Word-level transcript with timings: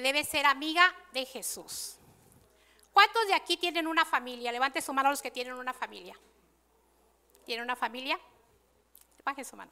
debe 0.00 0.24
ser 0.24 0.46
amiga 0.46 0.94
de 1.12 1.24
Jesús. 1.24 1.96
¿Cuántos 2.92 3.26
de 3.26 3.34
aquí 3.34 3.56
tienen 3.56 3.86
una 3.86 4.04
familia? 4.04 4.52
Levante 4.52 4.80
su 4.80 4.92
mano 4.92 5.10
los 5.10 5.20
que 5.20 5.30
tienen 5.30 5.54
una 5.54 5.72
familia. 5.72 6.18
¿Tienen 7.44 7.64
una 7.64 7.76
familia? 7.76 8.18
Baje 9.24 9.44
su 9.44 9.56
mano. 9.56 9.70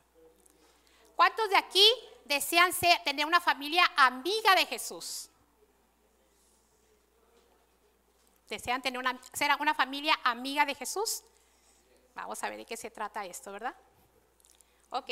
¿Cuántos 1.16 1.48
de 1.48 1.56
aquí 1.56 1.88
desean 2.24 2.72
tener 3.04 3.24
una 3.24 3.40
familia 3.40 3.90
amiga 3.96 4.54
de 4.54 4.66
Jesús? 4.66 5.30
¿Desean 8.48 8.82
tener 8.82 8.98
una, 8.98 9.18
ser 9.32 9.50
una 9.58 9.74
familia 9.74 10.18
amiga 10.24 10.66
de 10.66 10.74
Jesús? 10.74 11.22
Vamos 12.14 12.42
a 12.42 12.48
ver 12.48 12.58
de 12.58 12.66
qué 12.66 12.76
se 12.76 12.90
trata 12.90 13.24
esto, 13.24 13.52
¿verdad? 13.52 13.74
Ok. 14.90 15.10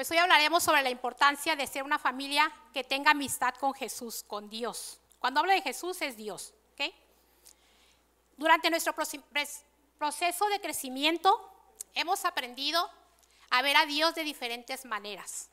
Pues 0.00 0.10
hoy 0.12 0.16
hablaremos 0.16 0.62
sobre 0.62 0.80
la 0.80 0.88
importancia 0.88 1.54
de 1.56 1.66
ser 1.66 1.82
una 1.82 1.98
familia 1.98 2.50
que 2.72 2.82
tenga 2.82 3.10
amistad 3.10 3.54
con 3.56 3.74
Jesús, 3.74 4.24
con 4.26 4.48
Dios. 4.48 4.98
Cuando 5.18 5.40
hablo 5.40 5.52
de 5.52 5.60
Jesús 5.60 6.00
es 6.00 6.16
Dios, 6.16 6.54
¿ok? 6.72 6.90
Durante 8.38 8.70
nuestro 8.70 8.94
proceso 8.94 10.48
de 10.48 10.60
crecimiento 10.62 11.52
hemos 11.92 12.24
aprendido 12.24 12.90
a 13.50 13.60
ver 13.60 13.76
a 13.76 13.84
Dios 13.84 14.14
de 14.14 14.24
diferentes 14.24 14.86
maneras. 14.86 15.50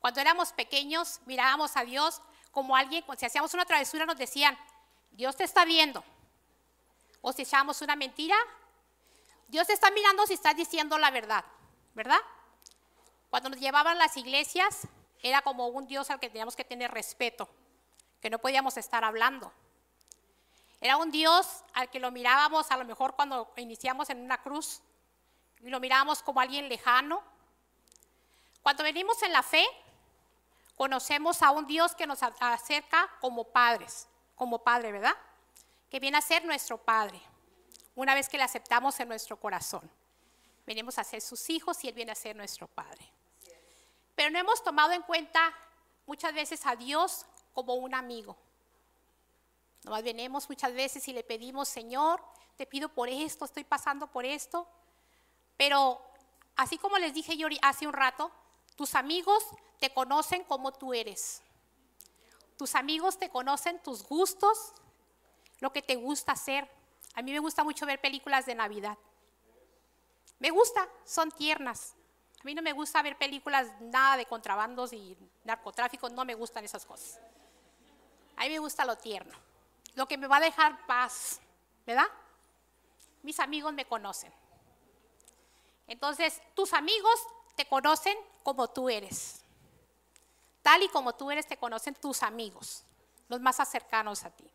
Cuando 0.00 0.20
éramos 0.20 0.52
pequeños 0.52 1.20
mirábamos 1.24 1.74
a 1.78 1.84
Dios 1.84 2.20
como 2.50 2.76
alguien, 2.76 3.02
si 3.16 3.24
hacíamos 3.24 3.54
una 3.54 3.64
travesura 3.64 4.04
nos 4.04 4.18
decían, 4.18 4.58
Dios 5.12 5.34
te 5.34 5.44
está 5.44 5.64
viendo. 5.64 6.04
O 7.22 7.32
si 7.32 7.40
echábamos 7.40 7.80
una 7.80 7.96
mentira, 7.96 8.36
Dios 9.46 9.66
te 9.66 9.72
está 9.72 9.90
mirando 9.92 10.26
si 10.26 10.34
estás 10.34 10.54
diciendo 10.54 10.98
la 10.98 11.10
verdad, 11.10 11.42
¿verdad? 11.94 12.20
Cuando 13.30 13.50
nos 13.50 13.60
llevaban 13.60 13.98
las 13.98 14.16
iglesias, 14.16 14.88
era 15.22 15.42
como 15.42 15.66
un 15.68 15.86
Dios 15.86 16.10
al 16.10 16.20
que 16.20 16.28
teníamos 16.28 16.56
que 16.56 16.64
tener 16.64 16.90
respeto, 16.90 17.48
que 18.20 18.30
no 18.30 18.38
podíamos 18.38 18.76
estar 18.76 19.04
hablando. 19.04 19.52
Era 20.80 20.96
un 20.96 21.10
Dios 21.10 21.64
al 21.74 21.90
que 21.90 21.98
lo 21.98 22.10
mirábamos 22.10 22.70
a 22.70 22.76
lo 22.76 22.84
mejor 22.84 23.14
cuando 23.14 23.52
iniciamos 23.56 24.10
en 24.10 24.20
una 24.20 24.40
cruz 24.40 24.80
y 25.60 25.68
lo 25.68 25.80
mirábamos 25.80 26.22
como 26.22 26.40
alguien 26.40 26.68
lejano. 26.68 27.22
Cuando 28.62 28.84
venimos 28.84 29.22
en 29.22 29.32
la 29.32 29.42
fe, 29.42 29.64
conocemos 30.76 31.42
a 31.42 31.50
un 31.50 31.66
Dios 31.66 31.94
que 31.94 32.06
nos 32.06 32.22
acerca 32.22 33.10
como 33.20 33.44
padres, 33.44 34.06
como 34.36 34.62
padre, 34.62 34.92
¿verdad? 34.92 35.16
Que 35.90 35.98
viene 35.98 36.18
a 36.18 36.22
ser 36.22 36.44
nuestro 36.44 36.78
padre, 36.78 37.20
una 37.96 38.14
vez 38.14 38.28
que 38.28 38.38
le 38.38 38.44
aceptamos 38.44 38.98
en 39.00 39.08
nuestro 39.08 39.38
corazón. 39.38 39.90
Venimos 40.64 40.98
a 40.98 41.04
ser 41.04 41.20
sus 41.20 41.50
hijos 41.50 41.82
y 41.82 41.88
Él 41.88 41.94
viene 41.94 42.12
a 42.12 42.14
ser 42.14 42.36
nuestro 42.36 42.68
padre. 42.68 43.17
Pero 44.18 44.30
no 44.30 44.40
hemos 44.40 44.64
tomado 44.64 44.90
en 44.90 45.02
cuenta 45.02 45.54
muchas 46.04 46.34
veces 46.34 46.66
a 46.66 46.74
Dios 46.74 47.24
como 47.54 47.74
un 47.74 47.94
amigo. 47.94 48.36
Nomás 49.84 50.02
venimos 50.02 50.48
muchas 50.48 50.74
veces 50.74 51.06
y 51.06 51.12
le 51.12 51.22
pedimos, 51.22 51.68
Señor, 51.68 52.20
te 52.56 52.66
pido 52.66 52.88
por 52.88 53.08
esto, 53.08 53.44
estoy 53.44 53.62
pasando 53.62 54.08
por 54.08 54.24
esto. 54.24 54.66
Pero 55.56 56.02
así 56.56 56.78
como 56.78 56.98
les 56.98 57.14
dije 57.14 57.36
yo 57.36 57.46
hace 57.62 57.86
un 57.86 57.92
rato, 57.92 58.32
tus 58.74 58.96
amigos 58.96 59.44
te 59.78 59.94
conocen 59.94 60.42
como 60.42 60.72
tú 60.72 60.92
eres. 60.92 61.40
Tus 62.56 62.74
amigos 62.74 63.20
te 63.20 63.30
conocen 63.30 63.80
tus 63.84 64.02
gustos, 64.02 64.72
lo 65.60 65.72
que 65.72 65.80
te 65.80 65.94
gusta 65.94 66.32
hacer. 66.32 66.68
A 67.14 67.22
mí 67.22 67.30
me 67.30 67.38
gusta 67.38 67.62
mucho 67.62 67.86
ver 67.86 68.00
películas 68.00 68.46
de 68.46 68.56
Navidad. 68.56 68.98
Me 70.40 70.50
gusta, 70.50 70.88
son 71.04 71.30
tiernas. 71.30 71.94
A 72.40 72.44
mí 72.44 72.54
no 72.54 72.62
me 72.62 72.72
gusta 72.72 73.02
ver 73.02 73.18
películas 73.18 73.68
nada 73.80 74.16
de 74.16 74.26
contrabandos 74.26 74.92
y 74.92 75.16
narcotráfico, 75.44 76.08
no 76.08 76.24
me 76.24 76.34
gustan 76.34 76.64
esas 76.64 76.86
cosas. 76.86 77.20
A 78.36 78.44
mí 78.44 78.50
me 78.50 78.58
gusta 78.60 78.84
lo 78.84 78.96
tierno, 78.96 79.36
lo 79.94 80.06
que 80.06 80.16
me 80.16 80.28
va 80.28 80.36
a 80.36 80.40
dejar 80.40 80.86
paz, 80.86 81.40
¿verdad? 81.84 82.06
Mis 83.22 83.40
amigos 83.40 83.72
me 83.72 83.84
conocen. 83.84 84.32
Entonces, 85.88 86.40
tus 86.54 86.72
amigos 86.74 87.26
te 87.56 87.66
conocen 87.66 88.16
como 88.44 88.68
tú 88.68 88.88
eres. 88.88 89.42
Tal 90.62 90.82
y 90.82 90.88
como 90.88 91.14
tú 91.14 91.30
eres, 91.30 91.46
te 91.46 91.56
conocen 91.56 91.94
tus 91.94 92.22
amigos, 92.22 92.84
los 93.28 93.40
más 93.40 93.56
cercanos 93.68 94.24
a 94.24 94.30
ti. 94.30 94.48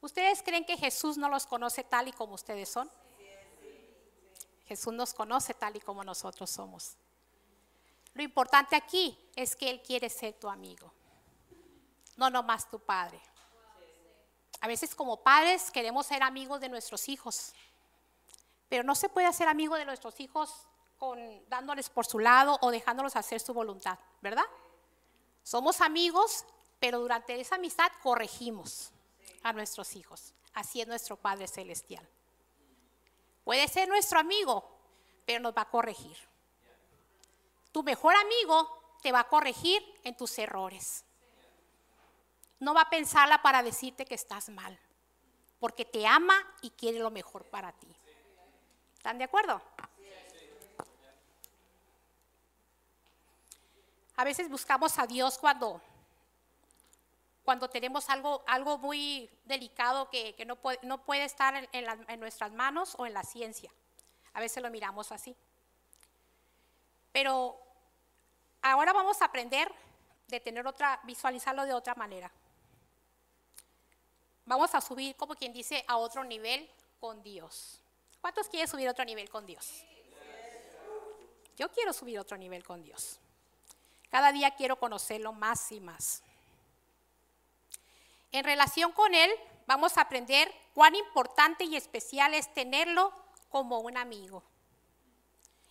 ¿Ustedes 0.00 0.42
creen 0.42 0.64
que 0.64 0.76
Jesús 0.76 1.16
no 1.16 1.28
los 1.28 1.46
conoce 1.46 1.82
tal 1.84 2.08
y 2.08 2.12
como 2.12 2.34
ustedes 2.34 2.68
son? 2.68 2.90
Jesús 4.68 4.92
nos 4.92 5.14
conoce 5.14 5.54
tal 5.54 5.76
y 5.76 5.80
como 5.80 6.04
nosotros 6.04 6.50
somos. 6.50 6.96
Lo 8.12 8.22
importante 8.22 8.76
aquí 8.76 9.18
es 9.34 9.56
que 9.56 9.70
Él 9.70 9.80
quiere 9.80 10.10
ser 10.10 10.34
tu 10.34 10.48
amigo, 10.48 10.92
no 12.16 12.28
nomás 12.28 12.68
tu 12.68 12.78
padre. 12.78 13.18
A 14.60 14.68
veces 14.68 14.94
como 14.94 15.22
padres 15.22 15.70
queremos 15.70 16.06
ser 16.06 16.22
amigos 16.22 16.60
de 16.60 16.68
nuestros 16.68 17.08
hijos, 17.08 17.54
pero 18.68 18.84
no 18.84 18.94
se 18.94 19.08
puede 19.08 19.32
ser 19.32 19.48
amigo 19.48 19.76
de 19.76 19.86
nuestros 19.86 20.20
hijos 20.20 20.66
con, 20.98 21.18
dándoles 21.48 21.88
por 21.88 22.04
su 22.04 22.18
lado 22.18 22.58
o 22.60 22.70
dejándolos 22.70 23.16
hacer 23.16 23.40
su 23.40 23.54
voluntad, 23.54 23.98
¿verdad? 24.20 24.44
Somos 25.42 25.80
amigos, 25.80 26.44
pero 26.78 26.98
durante 26.98 27.40
esa 27.40 27.54
amistad 27.54 27.90
corregimos 28.02 28.90
a 29.42 29.54
nuestros 29.54 29.96
hijos. 29.96 30.34
Así 30.52 30.82
es 30.82 30.88
nuestro 30.88 31.16
Padre 31.16 31.48
Celestial. 31.48 32.06
Puede 33.48 33.66
ser 33.66 33.88
nuestro 33.88 34.18
amigo, 34.18 34.62
pero 35.24 35.40
nos 35.40 35.56
va 35.56 35.62
a 35.62 35.70
corregir. 35.70 36.18
Tu 37.72 37.82
mejor 37.82 38.14
amigo 38.14 38.98
te 39.00 39.10
va 39.10 39.20
a 39.20 39.28
corregir 39.28 39.82
en 40.04 40.14
tus 40.14 40.38
errores. 40.38 41.02
No 42.60 42.74
va 42.74 42.82
a 42.82 42.90
pensarla 42.90 43.40
para 43.40 43.62
decirte 43.62 44.04
que 44.04 44.16
estás 44.16 44.50
mal, 44.50 44.78
porque 45.58 45.86
te 45.86 46.06
ama 46.06 46.36
y 46.60 46.68
quiere 46.72 46.98
lo 46.98 47.10
mejor 47.10 47.46
para 47.46 47.72
ti. 47.72 47.88
¿Están 48.98 49.16
de 49.16 49.24
acuerdo? 49.24 49.62
A 54.16 54.24
veces 54.24 54.50
buscamos 54.50 54.98
a 54.98 55.06
Dios 55.06 55.38
cuando, 55.38 55.80
cuando 57.48 57.70
tenemos 57.70 58.10
algo, 58.10 58.44
algo 58.46 58.76
muy 58.76 59.30
delicado 59.46 60.10
que, 60.10 60.34
no, 60.46 60.56
puede, 60.56 60.78
no, 60.82 61.02
puede, 61.02 61.24
estar 61.24 61.54
en, 61.72 61.86
en 62.06 62.20
nuestras 62.20 62.52
manos 62.52 62.94
o 62.98 63.06
en 63.06 63.14
la 63.14 63.22
ciencia. 63.22 63.72
A 64.34 64.40
veces 64.40 64.62
lo 64.62 64.68
miramos 64.68 65.10
así. 65.12 65.34
Pero 67.10 67.58
ahora 68.60 68.92
vamos 68.92 69.22
a 69.22 69.24
aprender 69.24 69.72
de 70.26 70.40
tener 70.40 70.66
otra, 70.66 71.00
visualizarlo 71.04 71.64
de 71.64 71.72
otra 71.72 71.94
manera. 71.94 72.30
Vamos 74.44 74.74
a 74.74 74.82
subir, 74.82 75.16
como 75.16 75.34
quien 75.34 75.54
dice, 75.54 75.82
a 75.88 75.96
otro 75.96 76.24
nivel 76.24 76.70
con 77.00 77.22
Dios. 77.22 77.80
¿Cuántos 78.20 78.46
quieren 78.50 78.68
subir 78.68 78.88
a 78.88 78.90
otro 78.90 79.06
nivel 79.06 79.30
con 79.30 79.46
Dios? 79.46 79.86
Yo 81.56 81.72
quiero 81.72 81.94
subir 81.94 82.18
a 82.18 82.20
otro 82.20 82.36
nivel 82.36 82.62
con 82.62 82.82
Dios. 82.82 83.18
Cada 84.10 84.32
día 84.32 84.50
quiero 84.50 84.78
conocerlo 84.78 85.32
más 85.32 85.72
y 85.72 85.80
más. 85.80 86.22
En 88.32 88.44
relación 88.44 88.92
con 88.92 89.14
Él, 89.14 89.30
vamos 89.66 89.96
a 89.96 90.02
aprender 90.02 90.52
cuán 90.74 90.94
importante 90.94 91.64
y 91.64 91.76
especial 91.76 92.34
es 92.34 92.52
tenerlo 92.52 93.12
como 93.48 93.80
un 93.80 93.96
amigo. 93.96 94.42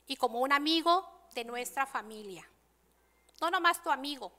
Y 0.08 0.16
como 0.16 0.40
un 0.40 0.52
amigo 0.52 1.08
de 1.34 1.44
nuestra 1.44 1.86
familia. 1.86 2.48
No 3.40 3.52
nomás 3.52 3.84
tu 3.84 3.92
amigo, 3.92 4.32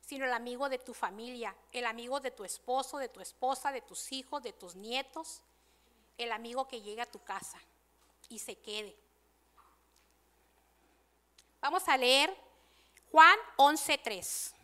sino 0.00 0.24
el 0.24 0.32
amigo 0.32 0.68
de 0.68 0.78
tu 0.78 0.94
familia, 0.94 1.54
el 1.72 1.84
amigo 1.84 2.20
de 2.20 2.30
tu 2.30 2.44
esposo, 2.44 2.96
de 2.96 3.08
tu 3.08 3.20
esposa, 3.20 3.72
de 3.72 3.82
tus 3.82 4.10
hijos, 4.12 4.42
de 4.42 4.54
tus 4.54 4.74
nietos, 4.74 5.42
el 6.16 6.32
amigo 6.32 6.66
que 6.66 6.80
llegue 6.80 7.02
a 7.02 7.10
tu 7.10 7.22
casa 7.22 7.58
y 8.30 8.38
se 8.38 8.56
quede. 8.56 8.96
Vamos 11.60 11.86
a 11.88 11.96
leer 11.96 12.34
Juan 13.10 13.36
11.3. 13.56 14.57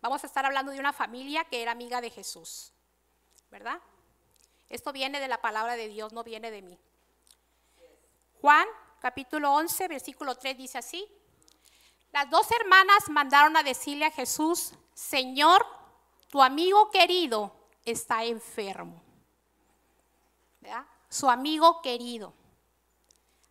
Vamos 0.00 0.24
a 0.24 0.26
estar 0.26 0.46
hablando 0.46 0.72
de 0.72 0.80
una 0.80 0.92
familia 0.92 1.44
que 1.44 1.62
era 1.62 1.72
amiga 1.72 2.00
de 2.00 2.10
Jesús, 2.10 2.72
¿verdad? 3.50 3.80
Esto 4.68 4.92
viene 4.92 5.20
de 5.20 5.28
la 5.28 5.40
palabra 5.40 5.76
de 5.76 5.88
Dios, 5.88 6.12
no 6.12 6.24
viene 6.24 6.50
de 6.50 6.62
mí. 6.62 6.78
Juan 8.40 8.66
capítulo 9.00 9.52
11, 9.52 9.88
versículo 9.88 10.34
3 10.36 10.56
dice 10.56 10.78
así. 10.78 11.06
Las 12.12 12.30
dos 12.30 12.50
hermanas 12.50 13.08
mandaron 13.08 13.56
a 13.56 13.62
decirle 13.62 14.06
a 14.06 14.10
Jesús, 14.10 14.72
Señor, 14.94 15.66
tu 16.28 16.42
amigo 16.42 16.90
querido 16.90 17.52
está 17.84 18.24
enfermo. 18.24 19.02
Su 21.08 21.28
amigo 21.28 21.82
querido. 21.82 22.32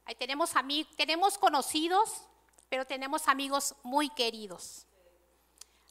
Ahí 0.06 0.16
tenemos, 0.16 0.56
amigos, 0.56 0.96
tenemos 0.96 1.38
conocidos, 1.38 2.24
pero 2.70 2.86
tenemos 2.86 3.28
amigos 3.28 3.76
muy 3.84 4.10
queridos. 4.10 4.88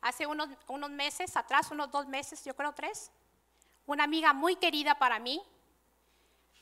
Hace 0.01 0.27
unos, 0.27 0.49
meses 0.91 1.37
atrás, 1.37 1.71
unos 1.71 1.91
dos 1.91 2.07
meses, 2.07 2.45
yo 2.45 2.55
creo 2.55 2.73
tres, 2.73 3.11
una 3.87 4.05
amiga 4.05 4.33
muy 4.33 4.57
querida 4.57 4.97
para 4.97 5.19
mí 5.19 5.43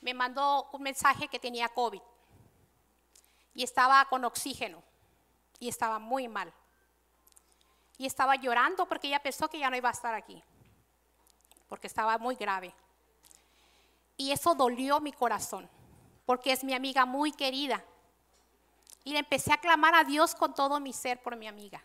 me 0.00 0.14
mandó 0.14 0.68
un 0.72 0.82
mensaje 0.82 1.28
que 1.28 1.38
tenía 1.38 1.68
COVID 1.68 2.00
y 3.54 3.62
estaba 3.62 4.04
con 4.06 4.24
oxígeno 4.24 4.82
y 5.58 5.68
estaba 5.68 5.98
muy 5.98 6.28
mal. 6.28 6.52
y 7.98 8.04
estaba 8.04 8.36
llorando 8.36 8.86
porque 8.86 9.08
ella 9.08 9.22
pensó 9.22 9.48
que 9.48 9.58
ya 9.58 9.70
no 9.70 9.76
iba 9.76 9.88
a 9.88 9.92
estar 9.92 10.14
aquí, 10.14 10.42
porque 11.66 11.86
estaba 11.86 12.18
muy 12.18 12.34
grave. 12.34 12.74
Y 14.18 14.32
eso 14.32 14.54
dolió 14.54 15.00
mi 15.00 15.12
corazón, 15.12 15.68
porque 16.26 16.52
es 16.52 16.62
mi 16.62 16.74
amiga 16.74 17.06
muy 17.06 17.32
querida. 17.32 17.82
Y 19.02 19.12
le 19.12 19.20
empecé 19.20 19.52
a 19.52 19.58
clamar 19.58 19.94
a 19.94 20.04
Dios 20.04 20.34
con 20.34 20.54
todo 20.54 20.78
mi 20.78 20.92
ser 20.92 21.22
por 21.22 21.36
mi 21.36 21.46
amiga, 21.46 21.82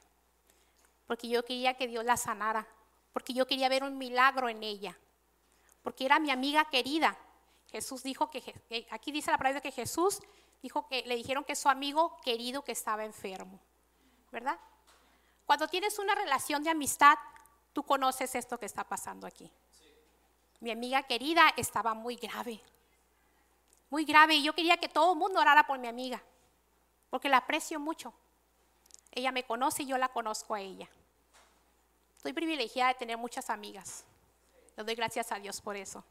porque 1.12 1.28
yo 1.28 1.44
quería 1.44 1.74
que 1.74 1.90
Dios 1.90 2.06
la 2.06 2.16
sanara, 2.16 2.66
porque 3.12 3.34
yo 3.34 3.46
quería 3.46 3.68
ver 3.68 3.84
un 3.84 3.98
milagro 3.98 4.48
en 4.48 4.64
ella, 4.64 4.98
porque 5.82 6.06
era 6.06 6.20
mi 6.20 6.32
amiga 6.32 6.64
querida. 6.70 7.18
Jesús 7.68 8.02
dijo 8.02 8.30
que, 8.30 8.42
aquí 8.92 9.12
dice 9.12 9.30
la 9.30 9.38
palabra 9.38 9.60
que 9.60 9.74
Jesús 9.74 10.22
dijo 10.64 10.88
que 10.88 11.04
le 11.06 11.18
dijeron 11.18 11.44
que 11.44 11.54
su 11.58 11.68
amigo 11.68 12.16
querido 12.24 12.64
que 12.64 12.72
estaba 12.72 13.04
enfermo, 13.04 13.60
¿verdad? 14.32 14.58
Cuando 15.46 15.68
tienes 15.68 16.00
una 16.00 16.16
relación 16.16 16.64
de 16.64 16.70
amistad, 16.70 17.18
tú 17.74 17.84
conoces 17.84 18.34
esto 18.34 18.58
que 18.58 18.66
está 18.66 18.86
pasando 18.86 19.28
aquí. 19.28 19.52
Mi 20.62 20.72
amiga 20.72 21.04
querida 21.04 21.42
estaba 21.58 21.94
muy 21.94 22.16
grave, 22.16 22.62
muy 23.90 24.06
grave, 24.06 24.36
y 24.36 24.44
yo 24.44 24.54
quería 24.54 24.78
que 24.78 24.88
todo 24.88 25.12
el 25.12 25.20
mundo 25.20 25.42
orara 25.42 25.68
por 25.68 25.78
mi 25.78 25.90
amiga, 25.90 26.24
porque 27.10 27.28
la 27.28 27.40
aprecio 27.40 27.82
mucho. 27.82 28.14
Ella 29.12 29.34
me 29.34 29.44
conoce 29.44 29.84
y 29.84 29.88
yo 29.88 29.98
la 29.98 30.08
conozco 30.08 30.56
a 30.56 30.62
ella. 30.62 30.88
Estoy 32.22 32.34
privilegiada 32.34 32.94
de 32.94 33.00
tener 33.00 33.18
muchas 33.18 33.50
amigas. 33.50 34.06
Le 34.78 34.84
doy 34.84 34.96
gracias 34.96 35.32
a 35.32 35.40
Dios 35.40 35.60
por 35.60 35.76
eso. 35.76 36.04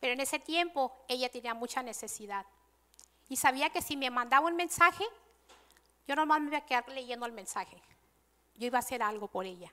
Pero 0.00 0.12
en 0.12 0.20
ese 0.20 0.38
tiempo 0.38 0.92
ella 1.08 1.30
tenía 1.30 1.54
mucha 1.54 1.82
necesidad. 1.82 2.44
Y 3.28 3.36
sabía 3.36 3.70
que 3.70 3.80
si 3.80 3.96
me 3.96 4.10
mandaba 4.10 4.46
un 4.46 4.56
mensaje, 4.56 5.04
yo 6.06 6.14
nomás 6.16 6.40
me 6.40 6.48
iba 6.48 6.58
a 6.58 6.66
quedar 6.66 6.88
leyendo 6.88 7.26
el 7.26 7.32
mensaje 7.32 7.80
yo 8.58 8.66
iba 8.66 8.78
a 8.78 8.80
hacer 8.80 9.02
algo 9.02 9.28
por 9.28 9.46
ella. 9.46 9.70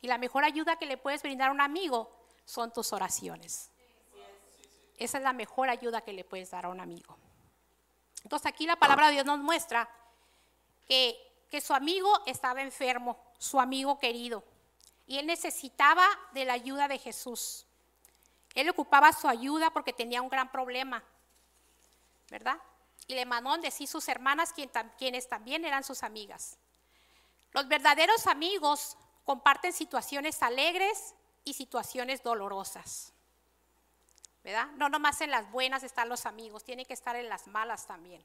Y 0.00 0.08
la 0.08 0.18
mejor 0.18 0.44
ayuda 0.44 0.76
que 0.76 0.86
le 0.86 0.96
puedes 0.96 1.22
brindar 1.22 1.48
a 1.48 1.52
un 1.52 1.60
amigo 1.60 2.10
son 2.44 2.72
tus 2.72 2.92
oraciones. 2.92 3.70
Esa 4.98 5.18
es 5.18 5.24
la 5.24 5.32
mejor 5.32 5.68
ayuda 5.68 6.00
que 6.00 6.12
le 6.12 6.24
puedes 6.24 6.50
dar 6.50 6.66
a 6.66 6.68
un 6.68 6.80
amigo. 6.80 7.16
Entonces 8.24 8.46
aquí 8.46 8.66
la 8.66 8.76
palabra 8.76 9.06
de 9.06 9.14
Dios 9.14 9.26
nos 9.26 9.38
muestra 9.38 9.88
que, 10.86 11.16
que 11.50 11.60
su 11.60 11.72
amigo 11.74 12.10
estaba 12.26 12.62
enfermo, 12.62 13.16
su 13.38 13.60
amigo 13.60 13.98
querido, 13.98 14.44
y 15.06 15.18
él 15.18 15.26
necesitaba 15.26 16.06
de 16.32 16.44
la 16.44 16.54
ayuda 16.54 16.88
de 16.88 16.98
Jesús. 16.98 17.66
Él 18.54 18.68
ocupaba 18.68 19.12
su 19.12 19.28
ayuda 19.28 19.70
porque 19.70 19.92
tenía 19.92 20.22
un 20.22 20.28
gran 20.28 20.50
problema, 20.50 21.02
¿verdad? 22.28 22.58
Y 23.06 23.14
le 23.14 23.26
mandó 23.26 23.56
decir 23.58 23.88
sus 23.88 24.08
hermanas, 24.08 24.52
quienes 24.52 25.28
también 25.28 25.64
eran 25.64 25.84
sus 25.84 26.02
amigas. 26.02 26.58
Los 27.52 27.68
verdaderos 27.68 28.26
amigos 28.26 28.96
comparten 29.24 29.72
situaciones 29.72 30.42
alegres 30.42 31.14
y 31.44 31.54
situaciones 31.54 32.22
dolorosas. 32.22 33.12
¿Verdad? 34.42 34.66
No 34.72 34.88
nomás 34.88 35.20
en 35.20 35.30
las 35.30 35.50
buenas 35.52 35.84
están 35.84 36.08
los 36.08 36.26
amigos, 36.26 36.64
tienen 36.64 36.84
que 36.84 36.94
estar 36.94 37.14
en 37.14 37.28
las 37.28 37.46
malas 37.46 37.86
también. 37.86 38.24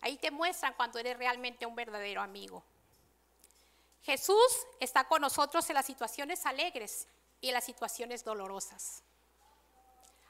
Ahí 0.00 0.16
te 0.16 0.30
muestran 0.30 0.72
cuando 0.74 0.98
eres 0.98 1.18
realmente 1.18 1.66
un 1.66 1.74
verdadero 1.74 2.22
amigo. 2.22 2.64
Jesús 4.02 4.66
está 4.80 5.04
con 5.04 5.20
nosotros 5.20 5.68
en 5.70 5.74
las 5.74 5.86
situaciones 5.86 6.46
alegres 6.46 7.06
y 7.40 7.48
en 7.48 7.54
las 7.54 7.64
situaciones 7.64 8.24
dolorosas. 8.24 9.02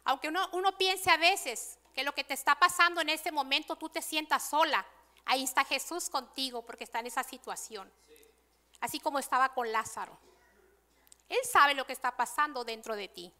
Aunque 0.04 0.28
uno, 0.28 0.48
uno 0.52 0.76
piense 0.76 1.10
a 1.10 1.16
veces 1.16 1.78
que 1.94 2.02
lo 2.02 2.12
que 2.12 2.24
te 2.24 2.34
está 2.34 2.58
pasando 2.58 3.00
en 3.00 3.08
este 3.08 3.30
momento 3.30 3.76
tú 3.76 3.88
te 3.88 4.02
sientas 4.02 4.48
sola, 4.48 4.84
Ahí 5.30 5.44
está 5.44 5.64
Jesús 5.64 6.10
contigo 6.10 6.62
porque 6.62 6.84
está 6.84 7.00
en 7.00 7.06
esa 7.06 7.22
situación. 7.22 7.88
Así 8.80 8.98
como 8.98 9.18
estaba 9.18 9.52
con 9.54 9.70
Lázaro. 9.70 10.18
Él 11.28 11.38
sabe 11.44 11.74
lo 11.74 11.86
que 11.86 11.92
está 11.92 12.16
pasando 12.16 12.64
dentro 12.64 12.96
de 12.96 13.08
ti. 13.08 13.32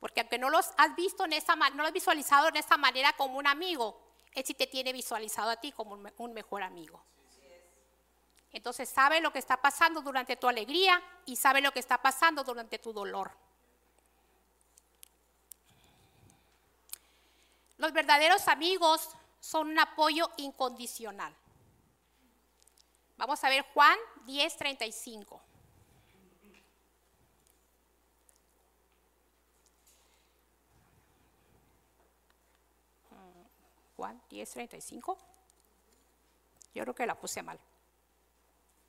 Porque 0.00 0.20
aunque 0.20 0.38
no 0.38 0.50
los 0.50 0.70
has 0.76 0.94
visto 0.96 1.24
en 1.24 1.34
esa 1.34 1.54
no 1.54 1.82
lo 1.82 1.86
has 1.86 1.92
visualizado 1.92 2.48
en 2.48 2.56
esa 2.56 2.76
manera 2.76 3.12
como 3.12 3.38
un 3.38 3.46
amigo, 3.46 4.00
él 4.32 4.44
sí 4.44 4.54
te 4.54 4.66
tiene 4.66 4.92
visualizado 4.92 5.50
a 5.50 5.56
ti 5.56 5.72
como 5.72 5.94
un 6.16 6.34
mejor 6.34 6.62
amigo. 6.62 7.04
Entonces 8.52 8.88
sabe 8.88 9.20
lo 9.20 9.32
que 9.32 9.38
está 9.38 9.58
pasando 9.58 10.00
durante 10.00 10.36
tu 10.36 10.48
alegría 10.48 11.02
y 11.26 11.36
sabe 11.36 11.60
lo 11.60 11.72
que 11.72 11.80
está 11.80 11.98
pasando 12.00 12.42
durante 12.44 12.78
tu 12.78 12.92
dolor. 12.92 13.30
Los 17.76 17.92
verdaderos 17.92 18.48
amigos 18.48 19.10
son 19.40 19.68
un 19.68 19.78
apoyo 19.78 20.30
incondicional. 20.38 21.34
Vamos 23.16 23.42
a 23.44 23.48
ver 23.48 23.64
Juan 23.74 23.98
10:35. 24.26 25.40
Juan 33.96 34.22
10:35. 34.28 35.18
Yo 36.74 36.82
creo 36.84 36.94
que 36.94 37.06
la 37.06 37.16
puse 37.16 37.42
mal. 37.42 37.58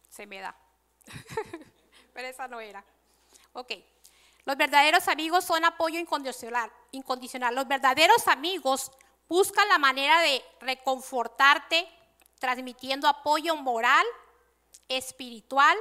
Se 0.10 0.26
me 0.26 0.40
da. 0.40 0.56
Pero 2.14 2.28
esa 2.28 2.48
no 2.48 2.60
era. 2.60 2.84
Ok. 3.54 3.74
Los 4.46 4.58
verdaderos 4.58 5.08
amigos 5.08 5.46
son 5.46 5.64
apoyo 5.66 6.00
incondicional. 6.00 6.72
incondicional. 6.92 7.56
Los 7.56 7.68
verdaderos 7.68 8.28
amigos 8.28 8.92
Busca 9.30 9.64
la 9.68 9.78
manera 9.78 10.22
de 10.22 10.44
reconfortarte 10.60 11.88
transmitiendo 12.40 13.08
apoyo 13.08 13.56
moral, 13.56 14.06
espiritual 14.88 15.78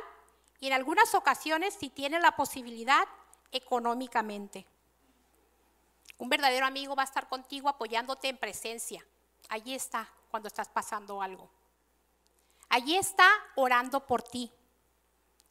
y 0.61 0.67
en 0.67 0.75
algunas 0.75 1.15
ocasiones, 1.15 1.73
si 1.73 1.89
tienes 1.89 2.21
la 2.21 2.33
posibilidad, 2.33 3.09
económicamente. 3.51 4.67
Un 6.19 6.29
verdadero 6.29 6.67
amigo 6.67 6.95
va 6.95 7.05
a 7.05 7.07
estar 7.07 7.27
contigo 7.29 7.71
apoyándote 7.71 8.29
en 8.29 8.37
presencia. 8.37 9.03
Allí 9.49 9.75
está 9.75 10.07
cuando 10.31 10.49
estás 10.49 10.69
pasando 10.69 11.23
algo. 11.23 11.49
Allí 12.69 12.97
está 12.97 13.29
orando 13.57 14.07
por 14.07 14.23
ti. 14.23 14.53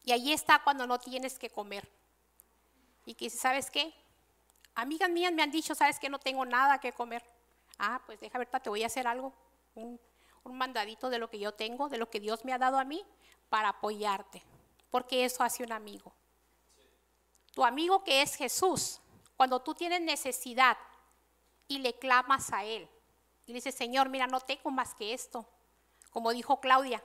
Y 0.03 0.11
allí 0.11 0.31
está 0.31 0.63
cuando 0.63 0.87
no 0.87 0.99
tienes 0.99 1.37
que 1.37 1.49
comer. 1.49 1.89
Y 3.05 3.13
que, 3.15 3.29
¿sabes 3.29 3.69
qué? 3.71 3.93
Amigas 4.75 5.09
mías 5.09 5.33
me 5.33 5.41
han 5.41 5.51
dicho, 5.51 5.73
¿sabes 5.73 5.99
qué? 5.99 6.09
No 6.09 6.19
tengo 6.19 6.45
nada 6.45 6.79
que 6.79 6.93
comer. 6.93 7.23
Ah, 7.79 8.01
pues 8.05 8.19
deja 8.19 8.37
ver, 8.37 8.47
te 8.47 8.69
voy 8.69 8.83
a 8.83 8.87
hacer 8.87 9.07
algo, 9.07 9.33
un, 9.75 9.99
mandadito 10.45 11.09
de 11.09 11.19
lo 11.19 11.29
que 11.29 11.39
yo 11.39 11.51
tengo, 11.51 11.89
de 11.89 11.97
lo 11.97 12.09
que 12.09 12.21
Dios 12.21 12.45
me 12.45 12.53
ha 12.53 12.57
dado 12.57 12.79
a 12.79 12.85
mí, 12.85 13.05
para 13.49 13.69
apoyarte, 13.69 14.41
porque 14.89 15.25
eso 15.25 15.43
hace 15.43 15.63
un 15.63 15.73
amigo. 15.73 16.13
Tu 17.53 17.65
amigo 17.65 18.03
que 18.03 18.21
es 18.21 18.35
Jesús, 18.35 19.01
cuando 19.35 19.61
tú 19.61 19.75
tienes 19.75 19.99
necesidad 20.01 20.77
y 21.67 21.79
le 21.79 21.99
clamas 21.99 22.53
a 22.53 22.63
Él, 22.63 22.87
y 23.45 23.51
le 23.51 23.55
dices, 23.55 23.75
Señor, 23.75 24.07
mira, 24.07 24.25
no 24.25 24.39
tengo 24.39 24.71
más 24.71 24.93
que 24.93 25.13
esto, 25.13 25.45
como 26.17 26.33
dijo 26.33 26.59
Claudia, 26.59 27.03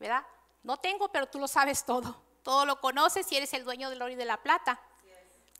¿verdad? 0.00 0.26
No 0.64 0.76
tengo, 0.76 1.12
pero 1.12 1.28
tú 1.28 1.38
lo 1.38 1.46
sabes 1.46 1.84
todo. 1.84 2.20
Todo 2.42 2.66
lo 2.66 2.80
conoces 2.80 3.30
y 3.30 3.36
eres 3.36 3.54
el 3.54 3.62
dueño 3.62 3.90
del 3.90 4.02
oro 4.02 4.10
y 4.10 4.16
de 4.16 4.24
la 4.24 4.42
plata. 4.42 4.80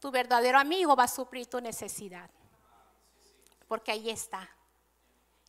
Tu 0.01 0.11
verdadero 0.11 0.59
amigo 0.59 0.97
va 0.97 1.05
a 1.05 1.09
suplir 1.09 1.47
tu 1.47 1.61
necesidad 1.61 2.29
porque 3.69 3.93
ahí 3.93 4.11
está. 4.11 4.51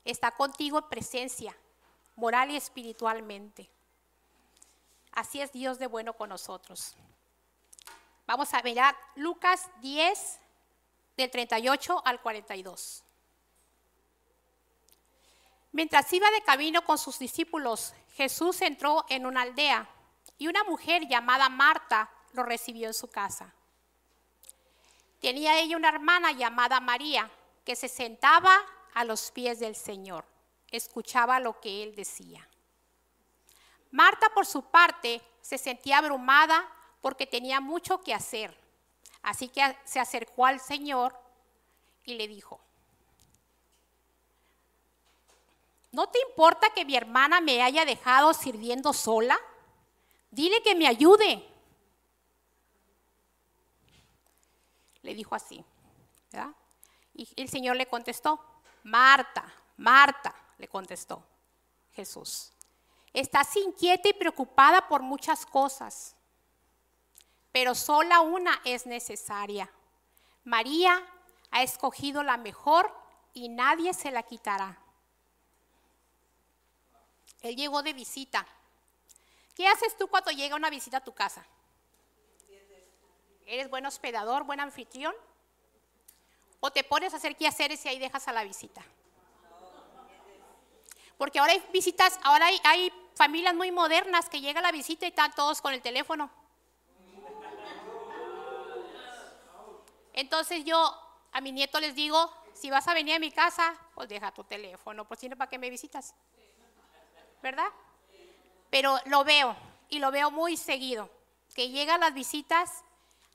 Está 0.05 0.29
contigo 0.29 0.77
en 0.77 0.87
presencia, 0.87 1.57
moral 2.15 2.51
y 2.51 2.57
espiritualmente. 2.57 3.71
Así 5.13 5.41
es 5.41 5.51
Dios 5.51 5.79
de 5.79 5.87
bueno 5.87 6.13
con 6.13 6.29
nosotros. 6.29 6.95
Vamos 8.27 8.53
a 8.53 8.61
mirar 8.61 8.95
Lucas 9.15 9.67
10, 9.81 10.39
del 11.17 11.31
38 11.31 12.03
al 12.05 12.21
42. 12.21 13.03
Mientras 15.73 16.13
iba 16.13 16.29
de 16.29 16.43
camino 16.43 16.83
con 16.83 16.99
sus 16.99 17.17
discípulos, 17.17 17.93
Jesús 18.13 18.61
entró 18.61 19.05
en 19.09 19.25
una 19.25 19.41
aldea 19.41 19.89
y 20.37 20.47
una 20.47 20.63
mujer 20.63 21.07
llamada 21.07 21.49
Marta 21.49 22.11
lo 22.33 22.43
recibió 22.43 22.87
en 22.87 22.93
su 22.93 23.09
casa. 23.09 23.53
Tenía 25.19 25.59
ella 25.59 25.75
una 25.75 25.89
hermana 25.89 26.31
llamada 26.31 26.79
María 26.79 27.29
que 27.65 27.75
se 27.75 27.87
sentaba 27.87 28.55
a 28.93 29.03
los 29.03 29.31
pies 29.31 29.59
del 29.59 29.75
Señor, 29.75 30.25
escuchaba 30.69 31.39
lo 31.39 31.59
que 31.59 31.81
él 31.81 31.95
decía. 31.95 32.47
Marta, 33.89 34.29
por 34.29 34.45
su 34.45 34.69
parte, 34.69 35.23
se 35.41 35.57
sentía 35.57 35.97
abrumada 35.97 36.69
porque 37.01 37.25
tenía 37.25 37.59
mucho 37.59 37.99
que 38.01 38.13
hacer. 38.13 38.55
Así 39.23 39.49
que 39.49 39.75
se 39.85 39.99
acercó 39.99 40.45
al 40.45 40.59
Señor 40.59 41.19
y 42.03 42.13
le 42.13 42.27
dijo, 42.27 42.61
¿no 45.93 46.09
te 46.09 46.19
importa 46.27 46.71
que 46.71 46.83
mi 46.83 46.95
hermana 46.97 47.39
me 47.39 47.61
haya 47.61 47.85
dejado 47.85 48.33
sirviendo 48.33 48.91
sola? 48.93 49.39
Dile 50.31 50.61
que 50.63 50.73
me 50.73 50.87
ayude. 50.87 51.47
Le 55.03 55.13
dijo 55.13 55.35
así, 55.35 55.63
¿verdad? 56.31 56.49
Y 57.13 57.29
el 57.35 57.47
Señor 57.47 57.75
le 57.75 57.85
contestó, 57.85 58.43
Marta, 58.81 59.45
Marta, 59.77 60.33
le 60.57 60.67
contestó 60.67 61.23
Jesús. 61.91 62.51
Estás 63.13 63.55
inquieta 63.55 64.09
y 64.09 64.13
preocupada 64.13 64.87
por 64.87 65.03
muchas 65.03 65.45
cosas, 65.45 66.15
pero 67.51 67.75
sola 67.75 68.21
una 68.21 68.59
es 68.65 68.87
necesaria. 68.87 69.69
María 70.43 71.05
ha 71.51 71.61
escogido 71.61 72.23
la 72.23 72.37
mejor 72.37 72.91
y 73.31 73.49
nadie 73.49 73.93
se 73.93 74.09
la 74.09 74.23
quitará. 74.23 74.82
Él 77.43 77.55
llegó 77.57 77.83
de 77.83 77.93
visita. 77.93 78.47
¿Qué 79.53 79.67
haces 79.67 79.95
tú 79.97 80.07
cuando 80.07 80.31
llega 80.31 80.55
una 80.55 80.69
visita 80.69 80.97
a 80.97 81.03
tu 81.03 81.13
casa? 81.13 81.45
¿Eres 83.45 83.69
buen 83.69 83.85
hospedador, 83.85 84.45
buen 84.45 84.61
anfitrión? 84.61 85.13
¿O 86.61 86.71
te 86.71 86.85
pones 86.85 87.13
a 87.13 87.17
hacer 87.17 87.35
quehaceres 87.35 87.85
y 87.85 87.89
ahí 87.89 87.99
dejas 87.99 88.27
a 88.29 88.31
la 88.31 88.45
visita? 88.45 88.81
Porque 91.17 91.39
ahora 91.39 91.51
hay 91.51 91.63
visitas, 91.71 92.19
ahora 92.23 92.47
hay, 92.63 92.91
familias 93.15 93.53
muy 93.53 93.71
modernas 93.71 94.27
que 94.27 94.41
llega 94.41 94.59
la 94.59 94.71
visita 94.71 95.05
y 95.05 95.09
están 95.09 95.35
todos 95.35 95.61
con 95.61 95.73
el 95.73 95.81
teléfono. 95.81 96.31
Entonces 100.13 100.65
yo 100.65 100.97
a 101.31 101.41
mi 101.41 101.51
nieto 101.51 101.79
les 101.79 101.93
digo, 101.93 102.31
si 102.53 102.71
vas 102.71 102.87
a 102.87 102.93
venir 102.93 103.15
a 103.15 103.19
mi 103.19 103.31
casa, 103.31 103.75
pues 103.93 104.09
deja 104.09 104.33
tu 104.33 104.43
teléfono, 104.43 105.05
por 105.05 105.17
si 105.17 105.29
no, 105.29 105.35
¿para 105.35 105.49
qué 105.49 105.59
me 105.59 105.69
visitas? 105.69 106.15
¿Verdad? 107.43 107.67
Pero 108.71 108.97
lo 109.05 109.23
veo, 109.23 109.55
y 109.89 109.99
lo 109.99 110.09
veo 110.09 110.31
muy 110.31 110.57
seguido, 110.57 111.09
que 111.53 111.69
llegan 111.69 111.99
las 111.99 112.13
visitas 112.13 112.83